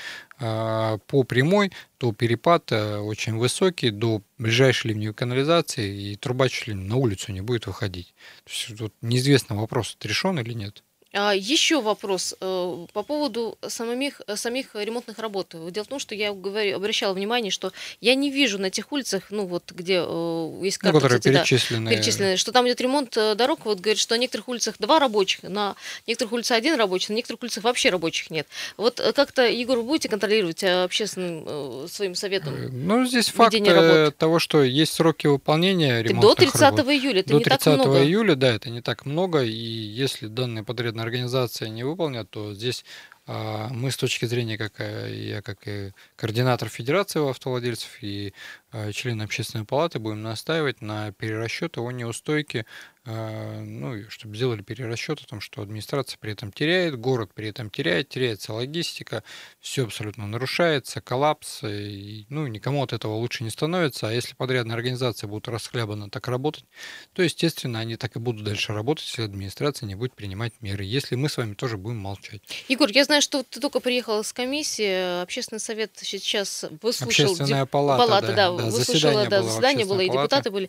э, 0.41 0.99
по 1.07 1.23
прямой, 1.23 1.71
то 1.99 2.13
перепад 2.13 2.73
э, 2.73 2.97
очень 2.99 3.37
высокий 3.37 3.91
до 3.91 4.23
ближайшей 4.39 4.89
ливневой 4.89 5.15
канализации, 5.15 6.13
и 6.13 6.17
труба 6.17 6.49
чуть 6.49 6.67
ли 6.67 6.75
на 6.75 6.97
улицу 6.97 7.31
не 7.31 7.43
будет 7.43 7.69
выходить. 7.69 8.13
То 8.45 8.51
есть, 8.51 8.81
вот 8.81 8.93
неизвестно, 9.03 9.55
вопрос 9.55 9.97
решен 10.03 10.41
или 10.41 10.53
нет. 10.53 10.83
А, 11.19 11.35
еще 11.35 11.81
вопрос 11.81 12.35
э, 12.39 12.87
по 12.93 13.03
поводу 13.03 13.57
самих, 13.67 14.21
самих 14.35 14.75
ремонтных 14.75 15.19
работ. 15.19 15.55
Дело 15.71 15.85
в 15.85 15.89
том, 15.89 15.99
что 15.99 16.15
я 16.15 16.35
говорю, 16.35 16.77
обращала 16.77 17.15
внимание, 17.15 17.51
что 17.51 17.73
я 18.03 18.15
не 18.15 18.31
вижу 18.31 18.59
на 18.59 18.69
тех 18.69 18.93
улицах, 18.93 19.25
ну 19.31 19.47
вот 19.47 19.73
где 19.73 20.05
э, 20.07 20.61
есть 20.63 20.77
карта, 20.77 20.93
ну, 20.95 21.01
которые 21.01 21.19
кстати, 21.21 21.35
перечислены. 21.35 21.91
Да, 21.91 21.97
перечислены, 21.97 22.37
что 22.37 22.53
там 22.53 22.67
идет 22.67 22.83
ремонт 22.83 23.17
э, 23.17 23.35
дорог. 23.35 23.65
Вот 23.65 23.81
говорит, 23.81 23.99
что 23.99 24.15
на 24.15 24.19
некоторых 24.19 24.49
улицах 24.49 24.75
два 24.79 24.99
рабочих, 24.99 25.43
на 25.45 25.75
некоторых 26.07 26.35
улицах 26.35 26.59
один 26.59 26.75
рабочий, 26.75 27.13
на 27.13 27.17
некоторых 27.17 27.43
улицах 27.43 27.65
вообще 27.65 27.89
рабочих 27.89 28.31
нет. 28.31 28.47
Вот 28.77 29.01
как-то, 29.15 29.49
Егор, 29.49 29.79
вы 29.79 29.85
будете 29.85 30.11
контролировать 30.11 30.63
общественным 30.65 31.89
своим 31.89 32.15
советом? 32.15 32.55
Ну, 32.71 33.07
здесь 33.07 33.31
факт 33.31 33.55
работ? 33.55 34.17
того, 34.19 34.39
что 34.39 34.63
есть 34.63 34.93
сроки 34.93 35.27
выполнения 35.27 36.03
ремонтных 36.03 36.21
До 36.21 36.35
30 36.35 36.61
работ. 36.61 36.89
июля, 36.89 37.21
это 37.21 37.31
До 37.31 37.39
не 37.39 37.45
30 37.45 37.65
так 37.65 37.75
много. 37.75 38.05
июля, 38.05 38.35
да, 38.35 38.55
это 38.55 38.69
не 38.69 38.83
так 38.83 39.07
много, 39.07 39.43
и 39.43 39.51
если 39.51 40.27
данные 40.27 40.63
подрядные 40.63 41.06
организации 41.07 41.69
не 41.69 41.85
выполнят, 41.85 42.29
то 42.31 42.55
здесь 42.55 42.85
а, 43.27 43.69
мы 43.71 43.90
с 43.90 43.97
точки 43.97 44.25
зрения, 44.25 44.57
как 44.57 44.75
э, 44.81 45.12
я 45.12 45.42
как 45.42 45.66
и 45.66 45.92
координатор 46.14 46.69
Федерации 46.69 47.29
автовладельцев 47.29 48.03
и 48.03 48.33
а, 48.71 48.92
член 48.92 49.21
общественной 49.21 49.64
палаты 49.64 49.99
будем 49.99 50.23
настаивать 50.23 50.81
на 50.81 51.12
перерасчет 51.12 51.77
его 51.77 51.90
неустойки 51.90 52.66
ну, 53.07 54.03
чтобы 54.09 54.37
сделали 54.37 54.62
перерасчет 54.62 55.21
о 55.21 55.27
том, 55.27 55.40
что 55.40 55.62
администрация 55.62 56.19
при 56.19 56.33
этом 56.33 56.51
теряет, 56.51 56.99
город 56.99 57.31
при 57.35 57.49
этом 57.49 57.71
теряет, 57.71 58.09
теряется 58.09 58.53
логистика, 58.53 59.23
все 59.61 59.85
абсолютно 59.85 60.27
нарушается, 60.27 61.01
коллапс, 61.01 61.62
и, 61.62 62.27
ну, 62.31 62.47
никому 62.47 62.83
от 62.83 62.92
этого 62.92 63.14
лучше 63.14 63.45
не 63.45 63.51
становится, 63.51 64.09
а 64.09 64.12
если 64.12 64.35
подрядные 64.35 64.75
организации 64.75 65.27
будут 65.27 65.49
расхлябанно 65.49 66.11
так 66.11 66.27
работать, 66.27 66.64
то, 67.12 67.23
естественно, 67.23 67.79
они 67.79 67.97
так 67.97 68.16
и 68.16 68.19
будут 68.19 68.45
дальше 68.45 68.73
работать, 68.73 69.07
если 69.07 69.23
администрация 69.23 69.87
не 69.87 69.95
будет 69.95 70.14
принимать 70.14 70.55
меры, 70.61 70.85
если 70.85 71.14
мы 71.14 71.29
с 71.29 71.37
вами 71.37 71.55
тоже 71.55 71.77
будем 71.77 71.99
молчать. 71.99 72.42
Егор, 72.69 72.90
я 72.90 73.05
знаю, 73.05 73.23
что 73.23 73.45
ты 73.45 73.61
только 73.61 73.81
приехал 73.81 74.25
с 74.25 74.33
комиссии, 74.33 75.23
общественный 75.23 75.61
совет 75.61 75.92
сейчас 75.97 76.64
выслушал... 76.83 77.27
Общественная 77.27 77.66
палата, 77.66 78.03
палата 78.03 78.27
да, 78.29 78.51
да, 78.51 78.57
да, 78.57 78.64
выслушала, 78.64 79.27
да, 79.27 79.42
заседание 79.42 79.87
было, 79.87 80.01
и 80.01 80.07
депутаты 80.07 80.51
были. 80.51 80.69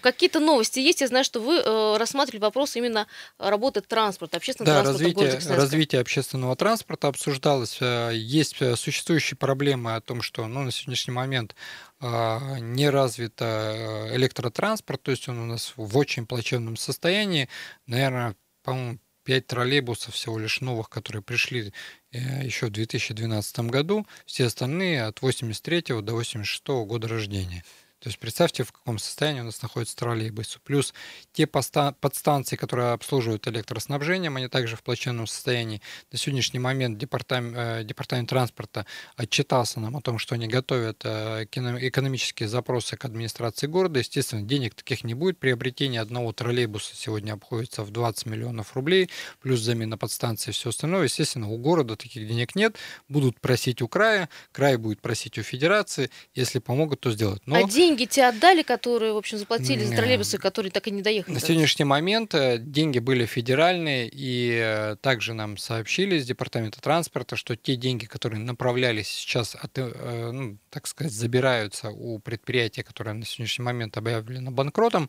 Какие-то 0.00 0.40
новости 0.40 0.78
есть, 0.78 1.00
я 1.02 1.08
знаю, 1.08 1.24
что 1.24 1.40
вы 1.40 1.62
Э, 1.64 1.73
рассматривали 1.98 2.40
вопрос 2.40 2.76
именно 2.76 3.06
работы 3.38 3.80
транспорта, 3.80 4.36
общественного 4.36 4.78
да, 4.78 4.82
транспорта 4.82 5.20
развитие, 5.20 5.56
развитие 5.56 6.00
общественного 6.00 6.56
транспорта 6.56 7.08
обсуждалось. 7.08 7.78
Э, 7.80 8.10
есть 8.14 8.60
э, 8.60 8.76
существующие 8.76 9.36
проблемы 9.36 9.94
о 9.94 10.00
том, 10.00 10.22
что 10.22 10.46
ну, 10.46 10.62
на 10.62 10.70
сегодняшний 10.70 11.14
момент 11.14 11.54
не 12.00 12.90
развит 12.90 13.40
электротранспорт, 13.40 15.02
то 15.02 15.10
есть 15.10 15.26
он 15.28 15.38
у 15.38 15.46
нас 15.46 15.72
в 15.76 15.96
очень 15.96 16.26
плачевном 16.26 16.76
состоянии. 16.76 17.48
Наверное, 17.86 18.36
по-моему, 18.62 18.98
5 19.22 19.46
троллейбусов 19.46 20.12
всего 20.14 20.38
лишь 20.38 20.60
новых, 20.60 20.90
которые 20.90 21.22
пришли 21.22 21.72
еще 22.10 22.66
в 22.66 22.70
2012 22.70 23.60
году. 23.60 24.06
Все 24.26 24.46
остальные 24.46 25.04
от 25.04 25.22
83 25.22 26.02
до 26.02 26.12
86 26.12 26.66
года 26.84 27.08
рождения. 27.08 27.64
То 28.04 28.08
есть 28.08 28.18
представьте, 28.18 28.64
в 28.64 28.72
каком 28.72 28.98
состоянии 28.98 29.40
у 29.40 29.44
нас 29.44 29.62
находится 29.62 29.96
троллейбус. 29.96 30.58
Плюс 30.62 30.92
те 31.32 31.46
подстанции, 31.46 32.54
которые 32.54 32.92
обслуживают 32.92 33.48
электроснабжением, 33.48 34.36
они 34.36 34.48
также 34.48 34.76
в 34.76 34.82
плачевном 34.82 35.26
состоянии. 35.26 35.80
На 36.12 36.18
сегодняшний 36.18 36.58
момент 36.58 36.98
департамент, 36.98 37.56
э, 37.56 37.82
департамент 37.82 38.28
транспорта 38.28 38.84
отчитался 39.16 39.80
нам 39.80 39.96
о 39.96 40.02
том, 40.02 40.18
что 40.18 40.34
они 40.34 40.48
готовят 40.48 41.00
э, 41.04 41.44
экономические 41.44 42.46
запросы 42.46 42.98
к 42.98 43.06
администрации 43.06 43.68
города. 43.68 44.00
Естественно, 44.00 44.42
денег 44.42 44.74
таких 44.74 45.02
не 45.02 45.14
будет. 45.14 45.38
Приобретение 45.38 46.02
одного 46.02 46.34
троллейбуса 46.34 46.94
сегодня 46.94 47.32
обходится 47.32 47.84
в 47.84 47.90
20 47.90 48.26
миллионов 48.26 48.74
рублей, 48.74 49.08
плюс 49.40 49.60
замена 49.60 49.96
подстанции 49.96 50.50
и 50.50 50.52
все 50.52 50.68
остальное. 50.68 51.04
Естественно, 51.04 51.48
у 51.48 51.56
города 51.56 51.96
таких 51.96 52.28
денег 52.28 52.54
нет. 52.54 52.76
Будут 53.08 53.40
просить 53.40 53.80
у 53.80 53.88
края, 53.88 54.28
край 54.52 54.76
будет 54.76 55.00
просить 55.00 55.38
у 55.38 55.42
федерации. 55.42 56.10
Если 56.34 56.58
помогут, 56.58 57.00
то 57.00 57.10
сделать. 57.10 57.40
Но... 57.46 57.56
А 57.56 57.62
деньги 57.62 57.93
деньги 57.94 58.10
те 58.10 58.26
отдали, 58.26 58.62
которые, 58.62 59.12
в 59.12 59.16
общем, 59.16 59.38
заплатили 59.38 59.84
за 59.84 59.94
троллейбусы, 59.94 60.38
которые 60.38 60.70
так 60.72 60.86
и 60.88 60.90
не 60.90 61.02
доехали? 61.02 61.34
На 61.34 61.40
сегодняшний 61.40 61.84
момент 61.84 62.34
э, 62.34 62.58
деньги 62.58 62.98
были 62.98 63.24
федеральные, 63.24 64.08
и 64.12 64.58
э, 64.60 64.96
также 65.00 65.34
нам 65.34 65.56
сообщили 65.56 66.16
из 66.16 66.26
Департамента 66.26 66.80
транспорта, 66.80 67.36
что 67.36 67.56
те 67.56 67.76
деньги, 67.76 68.06
которые 68.06 68.40
направлялись 68.40 69.08
сейчас, 69.08 69.54
от, 69.54 69.78
э, 69.78 70.30
ну, 70.32 70.58
так 70.70 70.86
сказать, 70.86 71.12
забираются 71.12 71.90
у 71.90 72.18
предприятия, 72.18 72.82
которое 72.82 73.12
на 73.12 73.24
сегодняшний 73.24 73.64
момент 73.64 73.96
объявлено 73.96 74.50
банкротом, 74.50 75.08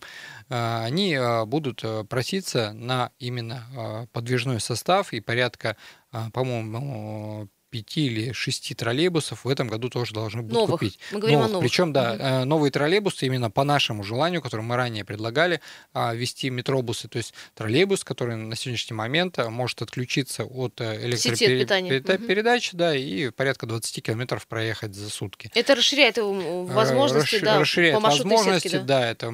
они 0.50 1.17
будут 1.48 1.84
проситься 2.08 2.71
на 2.74 3.12
именно 3.19 4.08
подвижной 4.13 4.60
состав 4.60 5.13
и 5.13 5.19
порядка 5.19 5.76
по-моему, 6.34 7.50
пяти 7.75 8.05
или 8.05 8.31
шести 8.31 8.73
троллейбусов 8.73 9.43
в 9.43 9.49
этом 9.49 9.67
году 9.67 9.89
тоже 9.89 10.13
должны 10.13 10.41
будут 10.41 10.55
новых. 10.55 10.79
купить. 10.79 10.97
Мы 11.11 11.19
говорим 11.19 11.39
новых. 11.39 11.49
о 11.49 11.53
новых. 11.53 11.69
Причем, 11.69 11.91
да, 11.91 12.39
угу. 12.39 12.45
новые 12.45 12.71
троллейбусы 12.71 13.25
именно 13.25 13.51
по 13.51 13.65
нашему 13.65 14.01
желанию, 14.03 14.41
который 14.41 14.61
мы 14.61 14.77
ранее 14.77 15.03
предлагали, 15.03 15.59
а, 15.93 16.15
вести 16.15 16.49
метробусы. 16.49 17.09
То 17.09 17.17
есть 17.17 17.33
троллейбус, 17.53 18.05
который 18.05 18.38
на 18.38 18.55
сегодняшний 18.55 18.95
момент 18.95 19.39
а, 19.39 19.49
может 19.49 19.81
отключиться 19.81 20.45
от 20.45 20.79
э, 20.79 21.05
электропередач, 21.05 22.69
угу. 22.69 22.77
да, 22.77 22.95
и 22.95 23.29
порядка 23.31 23.65
20 23.65 24.03
километров 24.03 24.47
проехать 24.47 24.95
за 24.95 25.09
сутки. 25.09 25.51
Это 25.53 25.75
расширяет 25.75 26.17
возможности, 26.17 27.35
Расш... 27.35 27.43
да, 27.43 27.59
расширяет 27.59 27.95
по 27.95 27.99
возможности, 27.99 28.69
сетке, 28.69 28.85
да? 28.85 29.01
да, 29.01 29.11
это, 29.11 29.33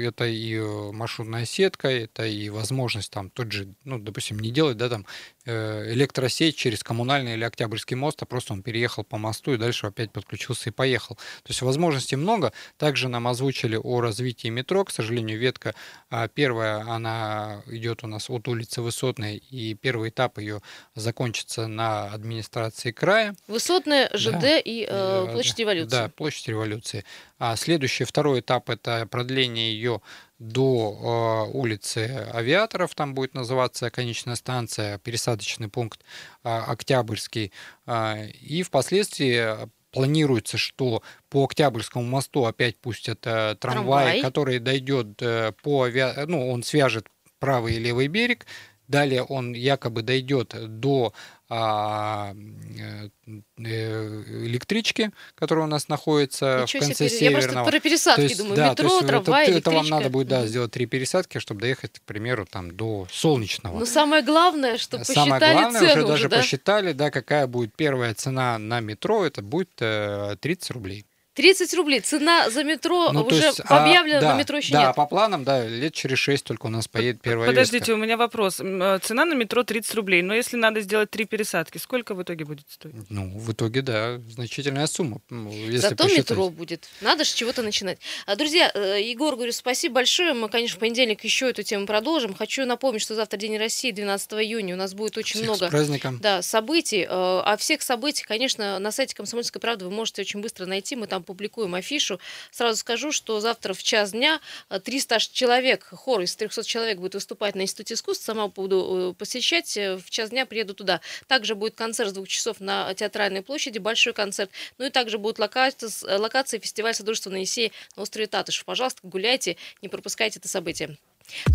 это 0.00 0.24
и 0.24 0.58
маршрутная 0.92 1.44
сетка, 1.44 1.88
это 1.88 2.24
и 2.24 2.48
возможность 2.48 3.10
там 3.10 3.28
тот 3.28 3.52
же, 3.52 3.68
ну, 3.84 3.98
допустим, 3.98 4.38
не 4.38 4.50
делать, 4.50 4.78
да, 4.78 4.88
там 4.88 5.04
Э, 5.48 5.92
электросеть 5.92 6.56
через 6.56 6.82
коммунальный 6.82 7.34
или 7.34 7.44
Октябрьский 7.66 7.96
мост, 7.96 8.22
а 8.22 8.26
просто 8.26 8.52
он 8.52 8.62
переехал 8.62 9.02
по 9.02 9.18
мосту 9.18 9.52
и 9.52 9.56
дальше 9.56 9.88
опять 9.88 10.12
подключился 10.12 10.70
и 10.70 10.72
поехал. 10.72 11.16
То 11.16 11.48
есть 11.48 11.62
возможностей 11.62 12.14
много. 12.14 12.52
Также 12.78 13.08
нам 13.08 13.26
озвучили 13.26 13.76
о 13.76 14.00
развитии 14.00 14.48
метро. 14.48 14.84
К 14.84 14.92
сожалению, 14.92 15.38
ветка 15.38 15.74
а, 16.08 16.28
первая, 16.28 16.82
она 16.82 17.62
идет 17.66 18.04
у 18.04 18.06
нас 18.06 18.30
от 18.30 18.46
улицы 18.46 18.82
Высотной, 18.82 19.38
и 19.38 19.74
первый 19.74 20.10
этап 20.10 20.38
ее 20.38 20.62
закончится 20.94 21.66
на 21.66 22.12
администрации 22.12 22.92
края. 22.92 23.34
Высотная, 23.48 24.10
ЖД 24.14 24.40
да. 24.40 24.58
и 24.58 24.86
э, 24.88 25.28
площадь 25.32 25.58
революции. 25.58 25.90
Да, 25.90 26.08
площадь 26.08 26.46
революции. 26.46 27.04
А 27.38 27.56
следующий, 27.56 28.04
второй 28.04 28.40
этап, 28.40 28.70
это 28.70 29.06
продление 29.10 29.72
ее 29.72 30.00
до 30.38 31.46
э, 31.48 31.56
улицы 31.56 32.28
Авиаторов, 32.32 32.94
там 32.94 33.14
будет 33.14 33.34
называться 33.34 33.90
конечная 33.90 34.34
станция, 34.34 34.98
пересадочный 34.98 35.68
пункт 35.68 36.02
э, 36.44 36.48
Октябрьский. 36.48 37.52
Э, 37.86 38.26
и 38.28 38.62
впоследствии 38.62 39.68
планируется, 39.90 40.58
что 40.58 41.02
по 41.30 41.44
Октябрьскому 41.44 42.04
мосту 42.04 42.44
опять 42.44 42.76
пустят 42.78 43.20
э, 43.26 43.56
трамвай, 43.58 44.04
трамвай, 44.04 44.20
который 44.20 44.58
дойдет 44.58 45.22
э, 45.22 45.52
по 45.62 45.84
авиа... 45.84 46.26
ну, 46.26 46.50
он 46.50 46.62
свяжет 46.62 47.06
правый 47.38 47.76
и 47.76 47.78
левый 47.78 48.08
берег. 48.08 48.46
Далее 48.88 49.22
он 49.22 49.52
якобы 49.52 50.02
дойдет 50.02 50.54
до 50.80 51.12
а, 51.48 52.34
э, 52.34 53.08
электрички, 53.56 55.12
которая 55.36 55.66
у 55.66 55.68
нас 55.68 55.88
находится 55.88 56.62
Ничего 56.62 56.82
в 56.82 56.86
конце 56.86 57.08
себе, 57.08 57.18
северного. 57.18 57.36
Я 57.36 57.52
просто 57.52 57.70
про 57.70 57.80
пересадки 57.80 58.20
есть, 58.22 58.38
думаю, 58.38 58.56
да, 58.56 58.70
метро, 58.70 58.88
есть, 58.88 59.06
трамвай, 59.06 59.46
это, 59.46 59.58
это 59.58 59.70
вам 59.70 59.88
надо 59.88 60.10
будет, 60.10 60.28
да, 60.28 60.46
сделать 60.46 60.72
три 60.72 60.86
пересадки, 60.86 61.38
чтобы 61.38 61.60
доехать, 61.60 62.00
к 62.00 62.02
примеру, 62.02 62.46
там 62.50 62.76
до 62.76 63.06
Солнечного. 63.12 63.78
Но 63.78 63.86
самое 63.86 64.22
главное, 64.22 64.76
что 64.76 64.98
посчитали 64.98 65.28
Самое 65.28 65.52
главное, 65.52 65.80
цену 65.80 65.92
уже, 65.92 66.00
уже 66.00 66.06
даже 66.06 66.28
да? 66.28 66.36
посчитали, 66.38 66.92
да, 66.92 67.10
какая 67.10 67.46
будет 67.46 67.74
первая 67.74 68.14
цена 68.14 68.58
на 68.58 68.80
метро, 68.80 69.24
это 69.24 69.40
будет 69.42 69.70
30 69.76 69.80
э, 69.80 70.72
рублей. 70.72 71.06
30 71.36 71.74
рублей. 71.74 72.00
Цена 72.00 72.48
за 72.48 72.64
метро 72.64 73.12
ну, 73.12 73.22
уже 73.22 73.44
есть, 73.44 73.60
объявлена, 73.60 74.18
а, 74.18 74.20
да, 74.22 74.32
но 74.32 74.38
метро 74.38 74.56
еще 74.56 74.72
да, 74.72 74.78
нет. 74.78 74.88
Да, 74.88 74.92
по 74.94 75.06
планам, 75.06 75.44
да, 75.44 75.66
лет 75.66 75.92
через 75.92 76.18
6 76.18 76.42
только 76.42 76.66
у 76.66 76.68
нас 76.70 76.88
поедет 76.88 77.20
первая 77.20 77.48
Подождите, 77.48 77.78
ветка. 77.78 77.92
у 77.92 77.96
меня 77.98 78.16
вопрос. 78.16 78.58
Э, 78.58 78.98
цена 79.02 79.26
на 79.26 79.34
метро 79.34 79.62
30 79.62 79.94
рублей, 79.96 80.22
но 80.22 80.34
если 80.34 80.56
надо 80.56 80.80
сделать 80.80 81.10
три 81.10 81.26
пересадки, 81.26 81.76
сколько 81.76 82.14
в 82.14 82.22
итоге 82.22 82.46
будет 82.46 82.64
стоить? 82.70 82.94
Ну, 83.10 83.38
в 83.38 83.52
итоге, 83.52 83.82
да, 83.82 84.18
значительная 84.30 84.86
сумма. 84.86 85.20
Если 85.30 85.76
Зато 85.76 86.04
посчитать. 86.04 86.30
метро 86.30 86.48
будет. 86.48 86.88
Надо 87.02 87.24
же 87.24 87.34
чего-то 87.34 87.62
начинать. 87.62 87.98
А, 88.24 88.34
друзья, 88.34 88.70
э, 88.72 89.02
Егор, 89.02 89.34
говорю, 89.34 89.52
спасибо 89.52 89.96
большое. 89.96 90.32
Мы, 90.32 90.48
конечно, 90.48 90.76
в 90.76 90.80
понедельник 90.80 91.22
еще 91.22 91.50
эту 91.50 91.62
тему 91.62 91.84
продолжим. 91.86 92.32
Хочу 92.32 92.64
напомнить, 92.64 93.02
что 93.02 93.14
завтра 93.14 93.36
День 93.36 93.58
России, 93.58 93.90
12 93.90 94.32
июня. 94.42 94.74
У 94.74 94.78
нас 94.78 94.94
будет 94.94 95.18
очень 95.18 95.40
Всех 95.40 95.44
много 95.44 95.66
с 95.66 95.70
праздником. 95.70 96.18
Да, 96.22 96.40
событий. 96.40 97.02
Э, 97.02 97.08
а 97.10 97.58
всех 97.58 97.82
событий, 97.82 98.24
конечно, 98.24 98.78
на 98.78 98.90
сайте 98.90 99.14
«Комсомольской 99.14 99.60
правды» 99.60 99.84
вы 99.84 99.90
можете 99.90 100.22
очень 100.22 100.40
быстро 100.40 100.64
найти. 100.64 100.96
Мы 100.96 101.06
там 101.06 101.25
публикуем 101.26 101.74
афишу. 101.74 102.18
Сразу 102.50 102.78
скажу, 102.78 103.12
что 103.12 103.40
завтра 103.40 103.74
в 103.74 103.82
час 103.82 104.12
дня 104.12 104.40
300 104.68 105.18
человек, 105.32 105.84
хор 105.84 106.22
из 106.22 106.34
300 106.36 106.64
человек 106.64 106.98
будет 106.98 107.14
выступать 107.14 107.54
на 107.54 107.62
Институте 107.62 107.94
искусств. 107.94 108.24
Сама 108.24 108.48
буду 108.48 109.12
э, 109.12 109.18
посещать. 109.18 109.76
Э, 109.76 109.96
в 109.96 110.08
час 110.10 110.30
дня 110.30 110.46
приеду 110.46 110.74
туда. 110.74 111.00
Также 111.26 111.54
будет 111.54 111.74
концерт 111.74 112.10
с 112.10 112.12
двух 112.12 112.28
часов 112.28 112.60
на 112.60 112.94
Театральной 112.94 113.42
площади, 113.42 113.78
большой 113.78 114.12
концерт. 114.12 114.50
Ну 114.78 114.86
и 114.86 114.90
также 114.90 115.18
будет 115.18 115.38
локация, 115.38 115.90
э, 116.06 116.16
локация 116.16 116.60
фестиваль 116.60 116.94
Содружества 116.94 117.30
на 117.30 117.36
Есее 117.36 117.72
на 117.96 118.02
острове 118.02 118.26
Татыш. 118.26 118.64
Пожалуйста, 118.64 119.00
гуляйте, 119.02 119.56
не 119.82 119.88
пропускайте 119.88 120.38
это 120.38 120.48
событие. 120.48 120.96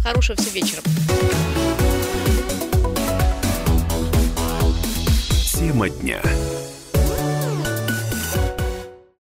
Хорошего 0.04 0.38
всем 0.38 0.54
вечера. 0.54 0.82
Тема 5.58 5.90
дня. 5.90 6.22